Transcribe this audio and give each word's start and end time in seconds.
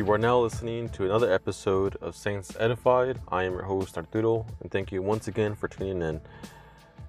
You 0.00 0.10
are 0.12 0.16
now 0.16 0.38
listening 0.38 0.88
to 0.90 1.04
another 1.04 1.30
episode 1.30 1.96
of 1.96 2.16
Saints 2.16 2.56
Edified. 2.58 3.20
I 3.28 3.44
am 3.44 3.52
your 3.52 3.64
host, 3.64 3.98
Arturo, 3.98 4.46
and 4.62 4.70
thank 4.70 4.90
you 4.90 5.02
once 5.02 5.28
again 5.28 5.54
for 5.54 5.68
tuning 5.68 6.00
in. 6.00 6.22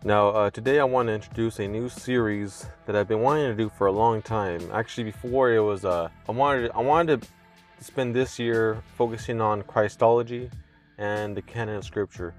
Now, 0.04 0.28
uh, 0.28 0.50
today 0.50 0.78
I 0.78 0.84
want 0.84 1.08
to 1.08 1.14
introduce 1.14 1.60
a 1.60 1.68
new 1.70 1.88
series 1.88 2.66
that 2.86 2.98
I've 2.98 3.08
been 3.08 3.22
wanting 3.22 3.46
to 3.46 3.56
do 3.56 3.72
for 3.78 3.88
a 3.88 3.94
long 3.94 4.22
time. 4.22 4.60
Actually, 4.74 5.06
before 5.06 5.54
it 5.54 5.62
was, 5.62 5.86
uh, 5.86 6.10
I 6.28 6.34
wanted, 6.34 6.70
I 6.72 6.82
wanted 6.82 7.22
to 7.22 7.28
spend 7.82 8.14
this 8.14 8.38
year 8.38 8.84
focusing 8.98 9.40
on 9.40 9.62
Christology 9.62 10.50
and 10.98 11.34
the 11.34 11.42
canon 11.42 11.78
of 11.78 11.86
Scripture, 11.86 12.36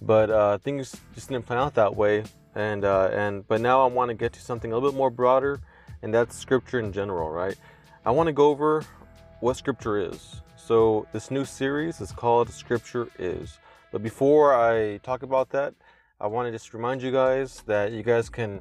but 0.00 0.30
uh, 0.30 0.58
things 0.58 0.94
just 1.16 1.30
didn't 1.30 1.46
plan 1.46 1.58
out 1.58 1.74
that 1.74 1.96
way. 1.96 2.22
And 2.54 2.84
uh, 2.84 3.08
and 3.12 3.44
but 3.48 3.60
now 3.60 3.82
I 3.82 3.88
want 3.88 4.10
to 4.10 4.14
get 4.14 4.32
to 4.34 4.40
something 4.40 4.70
a 4.70 4.74
little 4.76 4.88
bit 4.88 4.96
more 4.96 5.10
broader, 5.10 5.58
and 6.02 6.14
that's 6.14 6.38
Scripture 6.38 6.78
in 6.78 6.92
general, 6.92 7.28
right? 7.28 7.56
I 8.04 8.12
want 8.12 8.28
to 8.28 8.32
go 8.32 8.50
over 8.50 8.84
what 9.40 9.56
Scripture 9.56 9.98
is. 9.98 10.42
So 10.56 11.06
this 11.12 11.30
new 11.30 11.44
series 11.44 12.00
is 12.00 12.12
called 12.12 12.50
Scripture 12.50 13.08
Is. 13.18 13.58
But 13.92 14.02
before 14.02 14.54
I 14.54 14.98
talk 14.98 15.22
about 15.22 15.50
that, 15.50 15.74
I 16.20 16.26
want 16.26 16.46
to 16.46 16.52
just 16.52 16.74
remind 16.74 17.02
you 17.02 17.12
guys 17.12 17.62
that 17.66 17.92
you 17.92 18.02
guys 18.02 18.28
can 18.28 18.60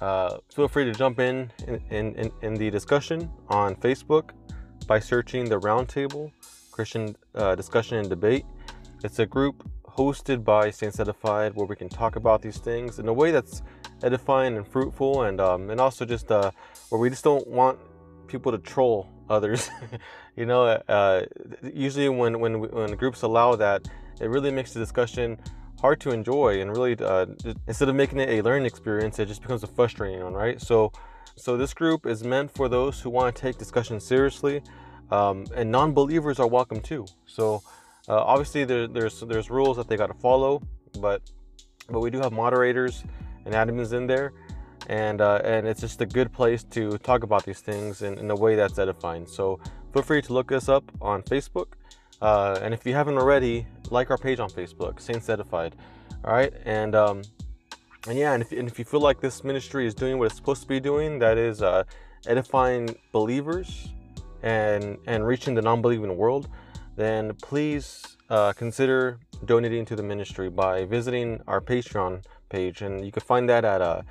uh, 0.00 0.38
feel 0.52 0.68
free 0.68 0.84
to 0.84 0.92
jump 0.92 1.18
in 1.18 1.50
in, 1.66 2.14
in 2.14 2.32
in 2.42 2.54
the 2.54 2.70
discussion 2.70 3.30
on 3.48 3.74
Facebook 3.76 4.30
by 4.86 4.98
searching 4.98 5.48
the 5.48 5.58
Roundtable 5.58 6.32
Christian 6.70 7.16
uh, 7.34 7.54
Discussion 7.54 7.98
and 7.98 8.08
Debate. 8.08 8.44
It's 9.02 9.18
a 9.18 9.26
group 9.26 9.68
hosted 9.86 10.44
by 10.44 10.70
Saints 10.70 10.98
Edified 10.98 11.54
where 11.54 11.66
we 11.66 11.76
can 11.76 11.88
talk 11.88 12.16
about 12.16 12.42
these 12.42 12.58
things 12.58 12.98
in 12.98 13.08
a 13.08 13.12
way 13.12 13.30
that's 13.30 13.62
edifying 14.02 14.56
and 14.56 14.66
fruitful, 14.66 15.22
and 15.22 15.40
um, 15.40 15.70
and 15.70 15.80
also 15.80 16.04
just 16.04 16.30
uh, 16.30 16.50
where 16.88 17.00
we 17.00 17.10
just 17.10 17.24
don't 17.24 17.46
want 17.46 17.78
people 18.26 18.50
to 18.50 18.58
troll 18.58 19.08
others. 19.28 19.70
you 20.36 20.46
know, 20.46 20.64
uh, 20.64 21.22
usually 21.62 22.08
when 22.08 22.40
when 22.40 22.60
when 22.60 22.90
groups 22.96 23.22
allow 23.22 23.56
that, 23.56 23.88
it 24.20 24.28
really 24.28 24.50
makes 24.50 24.72
the 24.72 24.80
discussion 24.80 25.38
hard 25.80 26.00
to 26.00 26.10
enjoy 26.10 26.60
and 26.60 26.70
really 26.70 26.96
uh, 26.98 27.26
instead 27.66 27.88
of 27.88 27.94
making 27.94 28.18
it 28.20 28.28
a 28.30 28.42
learning 28.42 28.66
experience, 28.66 29.18
it 29.18 29.26
just 29.26 29.42
becomes 29.42 29.62
a 29.62 29.68
frustrating 29.68 30.22
one, 30.22 30.34
right? 30.34 30.60
So. 30.60 30.92
So 31.36 31.56
this 31.56 31.74
group 31.74 32.06
is 32.06 32.22
meant 32.22 32.52
for 32.52 32.68
those 32.68 33.00
who 33.00 33.10
want 33.10 33.34
to 33.34 33.42
take 33.42 33.58
discussion 33.58 33.98
seriously, 33.98 34.62
um, 35.10 35.46
and 35.56 35.68
non-believers 35.68 36.38
are 36.38 36.46
welcome 36.46 36.80
too. 36.80 37.06
So 37.26 37.60
uh, 38.08 38.22
obviously 38.22 38.64
there, 38.64 38.86
there's 38.86 39.20
there's 39.20 39.50
rules 39.50 39.76
that 39.78 39.88
they 39.88 39.96
got 39.96 40.06
to 40.06 40.14
follow, 40.14 40.62
but 41.00 41.22
but 41.88 42.00
we 42.00 42.10
do 42.10 42.20
have 42.20 42.32
moderators 42.32 43.02
and 43.44 43.54
admins 43.54 43.92
in 43.92 44.06
there, 44.06 44.32
and 44.88 45.20
uh, 45.20 45.40
and 45.44 45.66
it's 45.66 45.80
just 45.80 46.00
a 46.00 46.06
good 46.06 46.32
place 46.32 46.62
to 46.64 46.98
talk 46.98 47.22
about 47.22 47.44
these 47.44 47.60
things 47.60 48.02
in, 48.02 48.18
in 48.18 48.30
a 48.30 48.36
way 48.36 48.54
that's 48.54 48.78
edifying. 48.78 49.26
So 49.26 49.60
feel 49.92 50.02
free 50.02 50.22
to 50.22 50.32
look 50.32 50.52
us 50.52 50.68
up 50.68 50.84
on 51.00 51.22
Facebook, 51.22 51.68
uh, 52.20 52.58
and 52.62 52.74
if 52.74 52.86
you 52.86 52.94
haven't 52.94 53.16
already, 53.16 53.66
like 53.90 54.10
our 54.10 54.18
page 54.18 54.40
on 54.40 54.50
Facebook, 54.50 55.00
Saints 55.00 55.28
Edified. 55.28 55.76
All 56.24 56.32
right, 56.32 56.52
and 56.64 56.94
um, 56.94 57.22
and 58.08 58.18
yeah, 58.18 58.32
and 58.34 58.42
if, 58.42 58.52
and 58.52 58.68
if 58.68 58.78
you 58.78 58.84
feel 58.84 59.00
like 59.00 59.20
this 59.20 59.44
ministry 59.44 59.86
is 59.86 59.94
doing 59.94 60.18
what 60.18 60.26
it's 60.26 60.36
supposed 60.36 60.62
to 60.62 60.68
be 60.68 60.80
doing, 60.80 61.18
that 61.18 61.38
is 61.38 61.62
uh, 61.62 61.84
edifying 62.26 62.94
believers 63.12 63.88
and 64.42 64.98
and 65.06 65.26
reaching 65.26 65.54
the 65.54 65.62
non-believing 65.62 66.16
world, 66.16 66.48
then 66.96 67.34
please 67.42 68.16
uh, 68.30 68.52
consider 68.52 69.18
donating 69.44 69.84
to 69.84 69.96
the 69.96 70.02
ministry 70.02 70.48
by 70.48 70.84
visiting 70.84 71.40
our 71.46 71.60
Patreon 71.60 72.24
page, 72.48 72.82
and 72.82 73.04
you 73.04 73.12
can 73.12 73.22
find 73.22 73.48
that 73.48 73.64
at 73.64 73.82
uh, 73.82 74.02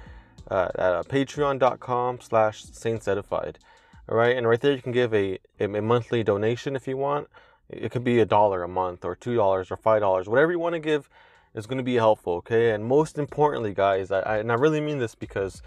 uh, 0.53 0.69
at 0.75 0.93
uh, 0.93 1.03
patreon.com/slash 1.03 2.63
saints 2.65 3.07
edified. 3.07 3.57
All 4.07 4.15
right, 4.15 4.37
and 4.37 4.47
right 4.47 4.61
there 4.61 4.73
you 4.73 4.81
can 4.81 4.91
give 4.91 5.13
a, 5.13 5.39
a 5.59 5.67
monthly 5.67 6.23
donation 6.23 6.75
if 6.75 6.87
you 6.87 6.95
want. 6.95 7.27
It 7.69 7.91
could 7.91 8.03
be 8.03 8.19
a 8.19 8.25
dollar 8.25 8.61
a 8.61 8.67
month, 8.67 9.03
or 9.03 9.15
two 9.15 9.35
dollars, 9.35 9.71
or 9.71 9.77
five 9.77 10.01
dollars, 10.01 10.29
whatever 10.29 10.51
you 10.51 10.59
want 10.59 10.73
to 10.73 10.79
give 10.79 11.09
is 11.55 11.65
going 11.65 11.77
to 11.77 11.83
be 11.83 11.95
helpful. 11.95 12.33
Okay, 12.35 12.71
and 12.71 12.85
most 12.85 13.17
importantly, 13.17 13.73
guys, 13.73 14.11
I, 14.11 14.19
I 14.19 14.37
and 14.37 14.51
I 14.51 14.55
really 14.55 14.79
mean 14.79 14.99
this 14.99 15.15
because 15.15 15.63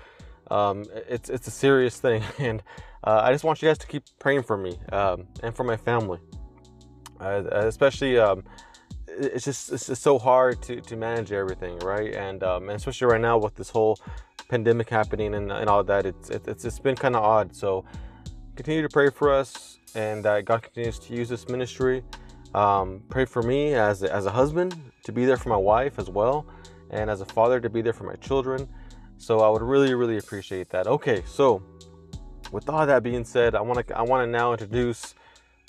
um, 0.50 0.84
it's 1.08 1.28
it's 1.30 1.48
a 1.48 1.50
serious 1.50 1.98
thing, 1.98 2.22
and 2.38 2.62
uh, 3.03 3.22
I 3.24 3.32
just 3.32 3.42
want 3.42 3.60
you 3.62 3.68
guys 3.68 3.78
to 3.78 3.88
keep 3.88 4.04
praying 4.20 4.44
for 4.44 4.56
me 4.56 4.78
um, 4.92 5.26
and 5.42 5.53
for 5.56 5.64
my 5.64 5.76
family, 5.76 6.20
uh, 7.20 7.42
especially. 7.50 8.18
Um, 8.18 8.44
it's 9.18 9.47
just 9.47 9.72
it's 9.72 9.86
just 9.86 10.03
so 10.03 10.18
hard 10.18 10.60
to, 10.62 10.80
to 10.82 10.94
manage 10.94 11.32
everything, 11.32 11.78
right? 11.78 12.14
And, 12.14 12.42
um, 12.42 12.68
and 12.68 12.72
especially 12.72 13.06
right 13.06 13.20
now 13.20 13.38
with 13.38 13.54
this 13.54 13.70
whole 13.70 13.98
pandemic 14.48 14.88
happening 14.88 15.34
and, 15.34 15.50
and 15.50 15.68
all 15.68 15.84
that, 15.84 16.06
it's 16.06 16.30
it's 16.30 16.64
it's 16.64 16.78
been 16.78 16.96
kind 16.96 17.16
of 17.16 17.22
odd. 17.22 17.54
So 17.54 17.84
continue 18.54 18.82
to 18.82 18.88
pray 18.88 19.10
for 19.10 19.32
us, 19.32 19.78
and 19.94 20.24
that 20.24 20.44
God 20.44 20.62
continues 20.62 20.98
to 21.00 21.14
use 21.14 21.28
this 21.28 21.48
ministry. 21.48 22.02
Um, 22.54 23.02
pray 23.08 23.24
for 23.24 23.42
me 23.42 23.74
as 23.74 24.02
as 24.02 24.26
a 24.26 24.30
husband 24.30 24.74
to 25.04 25.12
be 25.12 25.24
there 25.24 25.36
for 25.36 25.50
my 25.50 25.56
wife 25.56 25.98
as 25.98 26.08
well, 26.08 26.46
and 26.90 27.10
as 27.10 27.20
a 27.20 27.26
father 27.26 27.60
to 27.60 27.68
be 27.68 27.82
there 27.82 27.92
for 27.92 28.04
my 28.04 28.16
children. 28.16 28.68
So 29.18 29.40
I 29.40 29.48
would 29.48 29.62
really 29.62 29.94
really 29.94 30.18
appreciate 30.18 30.70
that. 30.70 30.86
Okay, 30.86 31.22
so 31.26 31.62
with 32.52 32.68
all 32.68 32.86
that 32.86 33.02
being 33.02 33.24
said, 33.24 33.54
I 33.54 33.60
want 33.60 33.86
to 33.86 33.98
I 33.98 34.02
want 34.02 34.26
to 34.26 34.30
now 34.30 34.52
introduce 34.52 35.14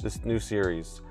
this 0.01 0.23
new 0.23 0.39
series. 0.39 1.01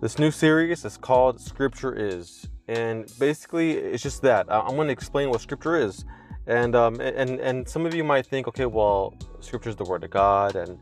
This 0.00 0.18
new 0.18 0.30
series 0.30 0.84
is 0.84 0.96
called 0.96 1.40
Scripture 1.40 1.94
Is, 1.94 2.48
and 2.68 3.12
basically 3.18 3.72
it's 3.72 4.02
just 4.02 4.22
that 4.22 4.46
I'm 4.48 4.76
going 4.76 4.88
to 4.88 4.92
explain 4.92 5.30
what 5.30 5.40
Scripture 5.40 5.76
is, 5.76 6.04
and 6.46 6.74
um, 6.74 7.00
and 7.00 7.40
and 7.40 7.68
some 7.68 7.86
of 7.86 7.94
you 7.94 8.04
might 8.04 8.26
think, 8.26 8.48
okay, 8.48 8.66
well, 8.66 9.14
Scripture 9.40 9.70
is 9.70 9.76
the 9.76 9.84
Word 9.84 10.04
of 10.04 10.10
God, 10.10 10.56
and 10.56 10.78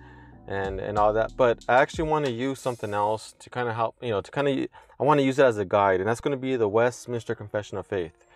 and 0.47 0.81
and 0.81 0.98
all 0.98 1.12
that, 1.12 1.37
but 1.37 1.65
I 1.69 1.75
actually 1.81 2.09
want 2.09 2.26
to 2.26 2.32
use 2.32 2.59
something 2.59 2.93
else 2.93 3.34
to 3.38 3.50
kind 3.50 3.69
of 3.69 3.75
help, 3.75 3.97
you 4.03 4.10
know, 4.10 4.21
to 4.21 4.31
kind 4.31 4.48
of 4.48 4.69
I 4.98 5.04
want 5.04 5.21
to 5.21 5.25
use 5.25 5.38
it 5.38 5.44
as 5.44 5.59
a 5.59 5.65
guide, 5.65 6.00
and 6.00 6.09
that's 6.09 6.21
going 6.21 6.37
to 6.37 6.41
be 6.41 6.56
the 6.56 6.69
Westminster 6.69 7.34
Confession 7.34 7.78
of 7.78 7.87
Faith. 7.87 8.26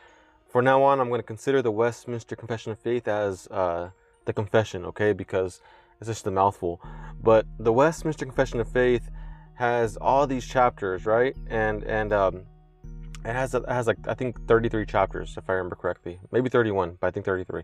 For 0.49 0.63
now 0.63 0.83
on, 0.83 1.01
I'm 1.01 1.09
going 1.09 1.19
to 1.19 1.27
consider 1.27 1.63
the 1.63 1.73
Westminster 1.73 2.37
Confession 2.37 2.71
of 2.71 2.79
Faith 2.79 3.09
as 3.09 3.49
uh, 3.49 3.91
the 4.25 4.33
confession, 4.33 4.85
okay, 4.85 5.13
because 5.13 5.61
it's 6.01 6.09
just 6.09 6.27
a 6.27 6.31
mouthful. 6.31 6.81
But 7.21 7.47
the 7.59 7.73
Westminster 7.73 8.25
Confession 8.25 8.61
of 8.61 8.69
Faith 8.69 9.11
has 9.55 9.97
all 9.97 10.27
these 10.27 10.47
chapters, 10.47 11.07
right? 11.07 11.35
And 11.49 11.83
and 11.85 12.13
um, 12.13 12.43
it 13.25 13.33
has 13.33 13.55
it 13.55 13.65
has 13.69 13.87
like 13.87 13.99
I 14.07 14.15
think 14.15 14.47
33 14.47 14.87
chapters 14.87 15.35
if 15.37 15.49
I 15.49 15.55
remember 15.55 15.77
correctly, 15.77 16.19
maybe 16.31 16.49
31, 16.49 16.99
but 17.01 17.07
I 17.09 17.11
think 17.11 17.27
33. 17.27 17.63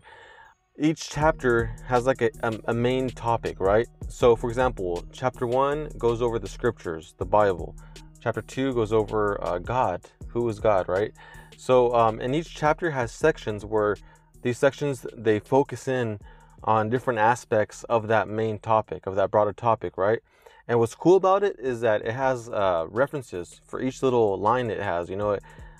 Each 0.79 1.09
chapter 1.09 1.75
has 1.85 2.05
like 2.05 2.21
a, 2.21 2.31
a, 2.43 2.59
a 2.65 2.73
main 2.73 3.09
topic, 3.09 3.59
right? 3.59 3.87
So, 4.07 4.35
for 4.35 4.49
example, 4.49 5.03
chapter 5.11 5.45
one 5.45 5.89
goes 5.97 6.21
over 6.21 6.39
the 6.39 6.47
scriptures, 6.47 7.13
the 7.17 7.25
Bible. 7.25 7.75
Chapter 8.19 8.41
two 8.41 8.73
goes 8.73 8.93
over 8.93 9.37
uh, 9.43 9.59
God, 9.59 10.01
who 10.27 10.47
is 10.49 10.59
God, 10.59 10.87
right? 10.87 11.11
So, 11.57 11.93
um, 11.93 12.19
and 12.19 12.35
each 12.35 12.55
chapter 12.55 12.91
has 12.91 13.11
sections 13.11 13.65
where 13.65 13.97
these 14.41 14.57
sections 14.57 15.05
they 15.15 15.39
focus 15.39 15.87
in 15.87 16.19
on 16.63 16.89
different 16.89 17.19
aspects 17.19 17.83
of 17.85 18.07
that 18.07 18.27
main 18.27 18.59
topic, 18.59 19.07
of 19.07 19.15
that 19.15 19.31
broader 19.31 19.53
topic, 19.53 19.97
right? 19.97 20.19
And 20.67 20.79
what's 20.79 20.95
cool 20.95 21.15
about 21.15 21.43
it 21.43 21.57
is 21.59 21.81
that 21.81 22.05
it 22.05 22.13
has 22.13 22.49
uh, 22.49 22.85
references 22.89 23.59
for 23.65 23.81
each 23.81 24.03
little 24.03 24.37
line 24.39 24.69
it 24.69 24.79
has, 24.79 25.09
you 25.09 25.15
know, 25.15 25.37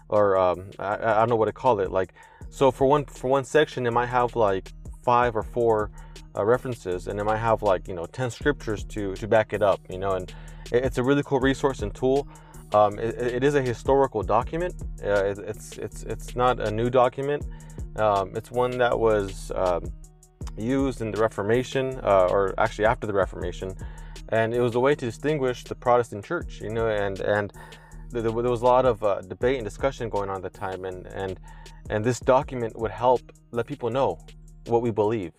or 0.09 0.38
um, 0.38 0.72
I, 0.78 0.96
I, 0.96 1.19
don't 1.19 1.30
know 1.30 1.36
what 1.38 1.46
to 1.46 1.53
call 1.53 1.80
it. 1.80 1.92
Like, 1.92 2.14
so 2.50 2.72
for 2.72 2.86
one 2.86 3.06
for 3.06 3.30
one 3.30 3.46
section, 3.46 3.88
it 3.88 3.92
might 3.92 4.08
have 4.08 4.36
like 4.36 4.74
five 5.03 5.36
or 5.36 5.44
four 5.44 5.90
uh, 6.36 6.44
references, 6.44 7.08
and 7.08 7.19
it 7.19 7.24
might 7.24 7.38
have 7.38 7.63
like 7.63 7.88
you 7.88 7.94
know 7.94 8.06
ten 8.06 8.30
scriptures 8.30 8.84
to 8.86 9.16
to 9.16 9.28
back 9.28 9.53
it 9.53 9.63
up, 9.63 9.80
you 9.90 9.98
know. 9.98 10.13
And 10.13 10.30
it, 10.72 10.84
it's 10.86 10.98
a 10.98 11.03
really 11.03 11.24
cool 11.24 11.40
resource 11.40 11.81
and 11.81 11.94
tool. 11.96 12.28
Um, 12.74 13.00
it, 13.00 13.16
it 13.18 13.44
is 13.44 13.56
a 13.56 13.62
historical 13.62 14.22
document. 14.24 14.75
Uh, 15.03 15.24
it, 15.24 15.40
it's 15.40 15.78
it's 15.78 16.03
it's 16.03 16.36
not 16.36 16.59
a 16.59 16.69
new 16.69 16.90
document. 16.90 17.45
Um, 17.95 18.36
it's 18.36 18.51
one 18.51 18.78
that 18.80 18.98
was 18.98 19.51
um, 19.56 19.94
used 20.57 21.01
in 21.01 21.12
the 21.12 21.21
Reformation, 21.21 22.00
uh, 22.03 22.27
or 22.30 22.53
actually 22.57 22.86
after 22.86 23.07
the 23.07 23.13
Reformation, 23.13 23.75
and 24.30 24.53
it 24.53 24.62
was 24.62 24.75
a 24.75 24.80
way 24.80 24.95
to 24.95 25.06
distinguish 25.06 25.63
the 25.63 25.75
Protestant 25.75 26.25
Church. 26.25 26.62
You 26.62 26.69
know, 26.69 26.88
and 26.88 27.19
and 27.21 27.53
there, 28.12 28.31
was 28.31 28.62
a 28.62 28.65
lot 28.65 28.86
of 28.86 29.03
uh, 29.03 29.21
debate 29.21 29.57
and 29.57 29.65
discussion 29.65 30.09
going 30.09 30.30
on 30.30 30.38
at 30.38 30.42
the 30.42 30.57
time, 30.57 30.86
and 30.86 31.07
and 31.07 31.39
and 31.89 32.03
this 32.03 32.19
document 32.19 32.77
would 32.77 32.92
help 32.92 33.21
let 33.51 33.65
people 33.65 33.89
know 33.89 34.19
what 34.65 34.81
we 34.81 34.92
believe. 34.92 35.33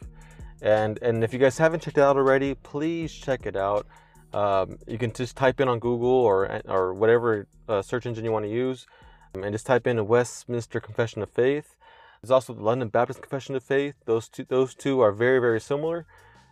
And 0.62 0.98
and 1.02 1.24
if 1.24 1.32
you 1.32 1.38
guys 1.38 1.58
haven't 1.58 1.80
checked 1.80 1.98
it 1.98 2.02
out 2.02 2.16
already, 2.16 2.54
please 2.54 3.12
check 3.12 3.46
it 3.46 3.56
out. 3.56 3.86
Um, 4.32 4.78
you 4.86 4.96
can 4.96 5.12
just 5.12 5.36
type 5.36 5.60
in 5.60 5.68
on 5.68 5.78
Google 5.78 6.08
or 6.08 6.60
or 6.66 6.94
whatever 6.94 7.46
uh, 7.68 7.82
search 7.82 8.06
engine 8.06 8.24
you 8.24 8.32
want 8.32 8.44
to 8.44 8.50
use, 8.50 8.86
and 9.34 9.52
just 9.52 9.66
type 9.66 9.86
in 9.86 9.96
the 9.96 10.04
Westminster 10.04 10.80
Confession 10.80 11.22
of 11.22 11.30
Faith. 11.30 11.76
There's 12.22 12.30
also 12.30 12.54
the 12.54 12.62
London 12.62 12.86
Baptist 12.86 13.20
Confession 13.20 13.56
of 13.56 13.64
Faith. 13.64 13.96
Those 14.04 14.28
two 14.28 14.44
those 14.44 14.76
two 14.76 15.00
are 15.00 15.10
very 15.10 15.40
very 15.40 15.60
similar. 15.60 16.06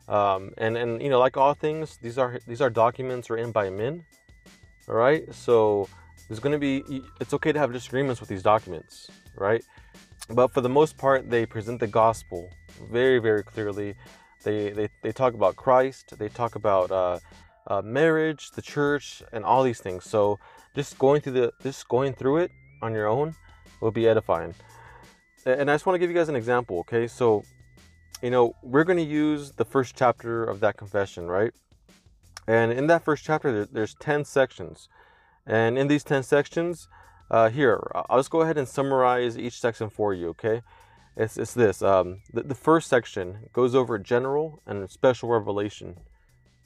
Um, 0.09 0.53
and 0.59 0.77
and 0.77 1.01
you 1.01 1.09
know 1.09 1.21
like 1.21 1.37
all 1.37 1.55
things, 1.55 1.97
these 2.03 2.19
are 2.19 2.41
these 2.49 2.61
are 2.61 2.71
documents 2.71 3.31
written 3.31 3.53
by 3.53 3.71
men. 3.71 4.05
All 4.89 4.97
right, 4.97 5.33
so 5.33 5.89
there's 6.27 6.41
going 6.41 6.55
to 6.55 6.59
be 6.59 7.05
it's 7.21 7.33
okay 7.35 7.53
to 7.53 7.59
have 7.61 7.73
disagreements 7.73 8.19
with 8.19 8.29
these 8.29 8.43
documents, 8.43 9.13
right? 9.37 9.63
But 10.29 10.49
for 10.53 10.61
the 10.61 10.69
most 10.69 10.99
part, 10.99 11.31
they 11.31 11.47
present 11.47 11.79
the 11.79 11.87
gospel 11.87 12.51
very 12.91 13.21
very 13.21 13.45
clearly. 13.45 13.95
They 14.43 14.71
they, 14.71 14.89
they 15.03 15.13
talk 15.13 15.35
about 15.35 15.55
Christ. 15.55 16.19
They 16.19 16.31
talk 16.31 16.57
about 16.57 16.91
uh, 16.91 17.21
uh, 17.69 17.83
marriage, 17.83 18.51
the 18.51 18.63
church, 18.63 19.23
and 19.33 19.45
all 19.45 19.63
these 19.63 19.81
things. 19.81 20.05
So 20.05 20.41
just 20.75 20.99
going 20.99 21.21
through 21.21 21.35
the 21.35 21.53
just 21.63 21.87
going 21.87 22.15
through 22.15 22.39
it 22.39 22.51
on 22.83 22.93
your 22.93 23.07
own 23.07 23.37
will 23.81 23.93
be 23.93 24.09
edifying. 24.09 24.53
And 25.47 25.71
I 25.71 25.75
just 25.75 25.87
want 25.87 25.95
to 25.95 25.99
give 25.99 26.11
you 26.11 26.17
guys 26.17 26.29
an 26.29 26.37
example, 26.37 26.81
okay? 26.81 27.07
So, 27.07 27.45
you 28.23 28.31
know, 28.31 28.55
we're 28.63 28.85
going 28.85 28.99
to 28.99 29.03
use 29.03 29.53
the 29.53 29.65
first 29.65 29.97
chapter 29.97 30.45
of 30.45 30.61
that 30.61 30.77
confession, 30.77 31.27
right? 31.29 31.53
And 32.47 32.73
in 32.73 32.89
that 32.89 33.05
first 33.05 33.25
chapter, 33.25 33.65
there's 33.65 33.95
10 33.95 34.25
sections. 34.25 34.89
And 35.47 35.79
in 35.79 35.89
these 35.89 36.05
10 36.05 36.25
sections, 36.25 36.89
uh, 37.31 37.49
here, 37.49 37.91
I'll 37.95 38.19
just 38.19 38.31
go 38.31 38.43
ahead 38.43 38.59
and 38.59 38.69
summarize 38.69 39.39
each 39.39 39.59
section 39.61 39.89
for 39.89 40.13
you, 40.13 40.29
okay? 40.31 40.63
It's, 41.17 41.39
it's 41.39 41.55
this 41.55 41.83
um, 41.83 42.21
the, 42.33 42.43
the 42.43 42.55
first 42.55 42.89
section 42.89 43.49
goes 43.53 43.75
over 43.75 43.99
general 43.99 44.61
and 44.67 44.91
special 44.91 45.29
revelation, 45.29 45.97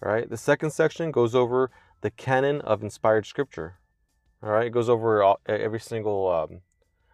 all 0.02 0.12
right? 0.12 0.28
The 0.28 0.36
second 0.36 0.70
section 0.70 1.12
goes 1.12 1.34
over 1.34 1.70
the 2.00 2.10
canon 2.10 2.60
of 2.62 2.82
inspired 2.82 3.26
scripture, 3.26 3.74
all 4.42 4.50
right? 4.50 4.66
It 4.66 4.72
goes 4.72 4.88
over 4.88 5.22
all, 5.22 5.40
every 5.46 5.80
single, 5.80 6.30
um, 6.30 6.60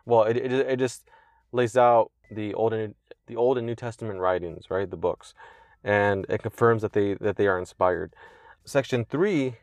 well, 0.06 0.22
it, 0.24 0.36
it, 0.36 0.52
it 0.52 0.78
just 0.78 1.08
lays 1.52 1.76
out 1.76 2.10
the 2.30 2.54
Old 2.54 2.72
and 2.72 2.94
the 3.26 3.36
Old 3.36 3.58
and 3.58 3.66
New 3.66 3.74
Testament 3.74 4.20
writings, 4.20 4.70
right? 4.70 4.90
The 4.90 4.96
books, 4.96 5.34
and 5.84 6.26
it 6.28 6.42
confirms 6.42 6.82
that 6.82 6.92
they 6.92 7.14
that 7.14 7.36
they 7.36 7.46
are 7.46 7.58
inspired. 7.58 8.14
Section 8.64 9.04
three 9.04 9.56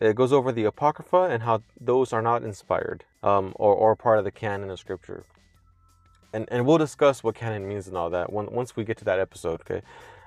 it 0.00 0.16
goes 0.16 0.32
over 0.32 0.52
the 0.52 0.64
Apocrypha 0.64 1.22
and 1.30 1.42
how 1.42 1.62
those 1.80 2.12
are 2.12 2.22
not 2.22 2.42
inspired 2.42 3.04
um, 3.22 3.52
or, 3.56 3.74
or 3.74 3.96
part 3.96 4.18
of 4.18 4.24
the 4.24 4.30
canon 4.30 4.70
of 4.70 4.78
Scripture. 4.78 5.24
And, 6.32 6.48
and 6.50 6.66
we'll 6.66 6.78
discuss 6.78 7.22
what 7.22 7.36
canon 7.36 7.68
means 7.68 7.86
and 7.86 7.96
all 7.96 8.10
that 8.10 8.32
once 8.32 8.74
we 8.74 8.84
get 8.84 8.96
to 8.98 9.04
that 9.04 9.20
episode, 9.20 9.60
okay? 9.60 9.82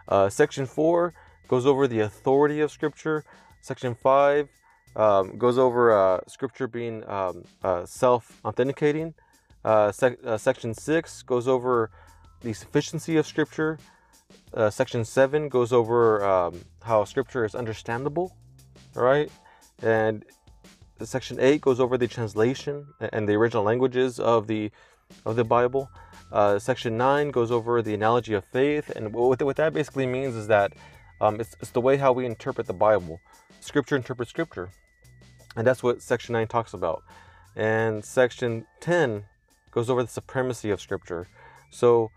Uh, 0.08 0.30
section 0.30 0.66
4 0.66 1.14
goes 1.50 1.66
over 1.66 1.88
the 1.88 2.00
authority 2.00 2.62
of 2.62 2.72
Scripture. 2.72 3.26
Section 3.62 3.94
5 3.94 4.48
um, 4.96 5.38
goes 5.38 5.58
over 5.58 5.92
uh, 5.92 6.22
Scripture 6.28 6.68
being 6.68 7.08
um, 7.10 7.44
uh, 7.62 7.86
self 7.86 8.40
authenticating. 8.46 9.14
Uh, 9.68 9.92
sec- 9.92 10.26
uh, 10.26 10.38
section 10.38 10.74
6 10.74 11.24
goes 11.24 11.46
over 11.46 11.92
the 12.40 12.54
sufficiency 12.54 13.18
of 13.18 13.28
Scripture. 13.28 13.78
Uh, 14.54 14.70
section 14.70 15.04
7 15.04 15.50
goes 15.50 15.74
over 15.74 16.24
um, 16.24 16.62
how 16.84 17.04
Scripture 17.04 17.44
is 17.44 17.54
understandable. 17.54 18.34
All 18.96 19.04
right? 19.04 19.30
And 19.82 20.24
section 21.04 21.38
8 21.42 21.60
goes 21.60 21.82
over 21.82 21.98
the 21.98 22.08
translation 22.08 22.88
and 23.12 23.28
the 23.28 23.34
original 23.34 23.62
languages 23.62 24.22
of 24.22 24.48
the 24.48 24.72
of 25.26 25.36
the 25.36 25.44
bible. 25.44 25.90
Uh, 26.32 26.60
section 26.60 26.96
9 26.96 27.32
goes 27.32 27.52
over 27.52 27.82
the 27.82 27.94
analogy 27.94 28.36
of 28.36 28.46
faith. 28.46 28.90
And 28.96 29.14
what, 29.14 29.42
what 29.42 29.58
that 29.58 29.74
basically 29.74 30.06
means 30.06 30.36
is 30.36 30.48
that 30.48 30.72
um, 31.20 31.42
it's, 31.42 31.58
it's 31.60 31.72
the 31.72 31.82
way 31.82 31.98
how 31.98 32.14
we 32.14 32.26
interpret 32.26 32.68
the 32.68 32.74
bible. 32.74 33.20
Scripture 33.60 33.98
interprets 33.98 34.32
scripture. 34.32 34.70
And 35.58 35.68
that's 35.68 35.84
what 35.84 36.02
section 36.02 36.32
9 36.32 36.48
talks 36.48 36.74
about. 36.74 37.04
And 37.58 38.06
section 38.06 38.66
10 38.80 39.26
goes 39.72 39.90
over 39.90 40.04
the 40.04 40.10
supremacy 40.10 40.70
of 40.70 40.82
scripture 40.82 41.28
so 41.70 42.10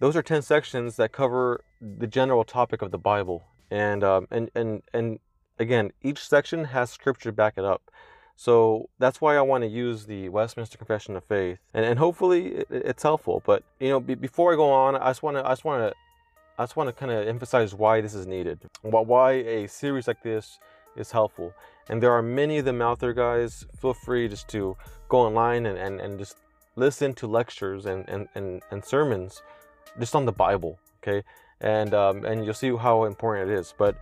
those 0.00 0.16
are 0.16 0.22
10 0.22 0.42
sections 0.42 0.96
that 0.96 1.12
cover 1.12 1.62
the 1.80 2.06
general 2.06 2.44
topic 2.44 2.82
of 2.82 2.90
the 2.90 2.98
bible 2.98 3.44
and 3.70 4.04
um, 4.04 4.26
and 4.30 4.50
and 4.54 4.82
and 4.92 5.18
again, 5.58 5.92
each 6.02 6.26
section 6.26 6.64
has 6.66 6.90
scripture 6.90 7.32
back 7.32 7.54
it 7.56 7.64
up. 7.64 7.90
So 8.38 8.90
that's 8.98 9.20
why 9.20 9.36
I 9.36 9.40
want 9.40 9.64
to 9.64 9.68
use 9.68 10.04
the 10.04 10.28
Westminster 10.28 10.76
Confession 10.76 11.16
of 11.16 11.24
Faith, 11.24 11.58
and, 11.72 11.86
and 11.86 11.98
hopefully 11.98 12.48
it, 12.48 12.66
it's 12.70 13.02
helpful. 13.02 13.42
But 13.46 13.62
you 13.80 13.88
know, 13.88 14.00
before 14.00 14.52
I 14.52 14.56
go 14.56 14.70
on, 14.70 14.96
I 14.96 15.10
just 15.10 15.22
want 15.22 15.38
to, 15.38 15.46
I 15.46 15.52
just 15.52 15.64
want 15.64 15.82
to, 15.82 15.96
I 16.58 16.62
just 16.64 16.76
want 16.76 16.88
to 16.88 16.92
kind 16.92 17.10
of 17.10 17.26
emphasize 17.26 17.74
why 17.74 18.00
this 18.00 18.14
is 18.14 18.26
needed, 18.26 18.58
why 18.82 19.32
a 19.32 19.66
series 19.68 20.06
like 20.06 20.22
this 20.22 20.58
is 20.96 21.10
helpful. 21.10 21.54
And 21.88 22.02
there 22.02 22.12
are 22.12 22.22
many 22.22 22.58
of 22.58 22.64
them 22.64 22.82
out 22.82 22.98
there, 22.98 23.12
guys. 23.14 23.64
Feel 23.80 23.94
free 23.94 24.28
just 24.28 24.48
to 24.48 24.76
go 25.08 25.18
online 25.18 25.66
and, 25.66 25.78
and, 25.78 26.00
and 26.00 26.18
just 26.18 26.36
listen 26.76 27.14
to 27.14 27.26
lectures 27.26 27.86
and, 27.86 28.08
and, 28.08 28.28
and, 28.34 28.62
and 28.70 28.84
sermons 28.84 29.42
just 29.98 30.14
on 30.14 30.24
the 30.24 30.32
Bible, 30.32 30.78
okay? 31.02 31.24
And 31.60 31.94
um, 31.94 32.24
and 32.24 32.44
you'll 32.44 32.54
see 32.54 32.74
how 32.76 33.04
important 33.04 33.50
it 33.50 33.58
is. 33.58 33.74
But 33.76 33.96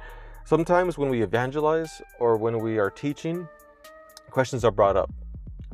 Sometimes 0.47 0.99
when 0.99 1.09
we 1.09 1.23
evangelize 1.23 2.03
or 2.19 2.37
when 2.37 2.59
we 2.59 2.79
are 2.79 2.91
teaching, 2.91 3.49
questions 4.31 4.63
are 4.63 4.71
brought 4.71 4.95
up. 4.95 5.11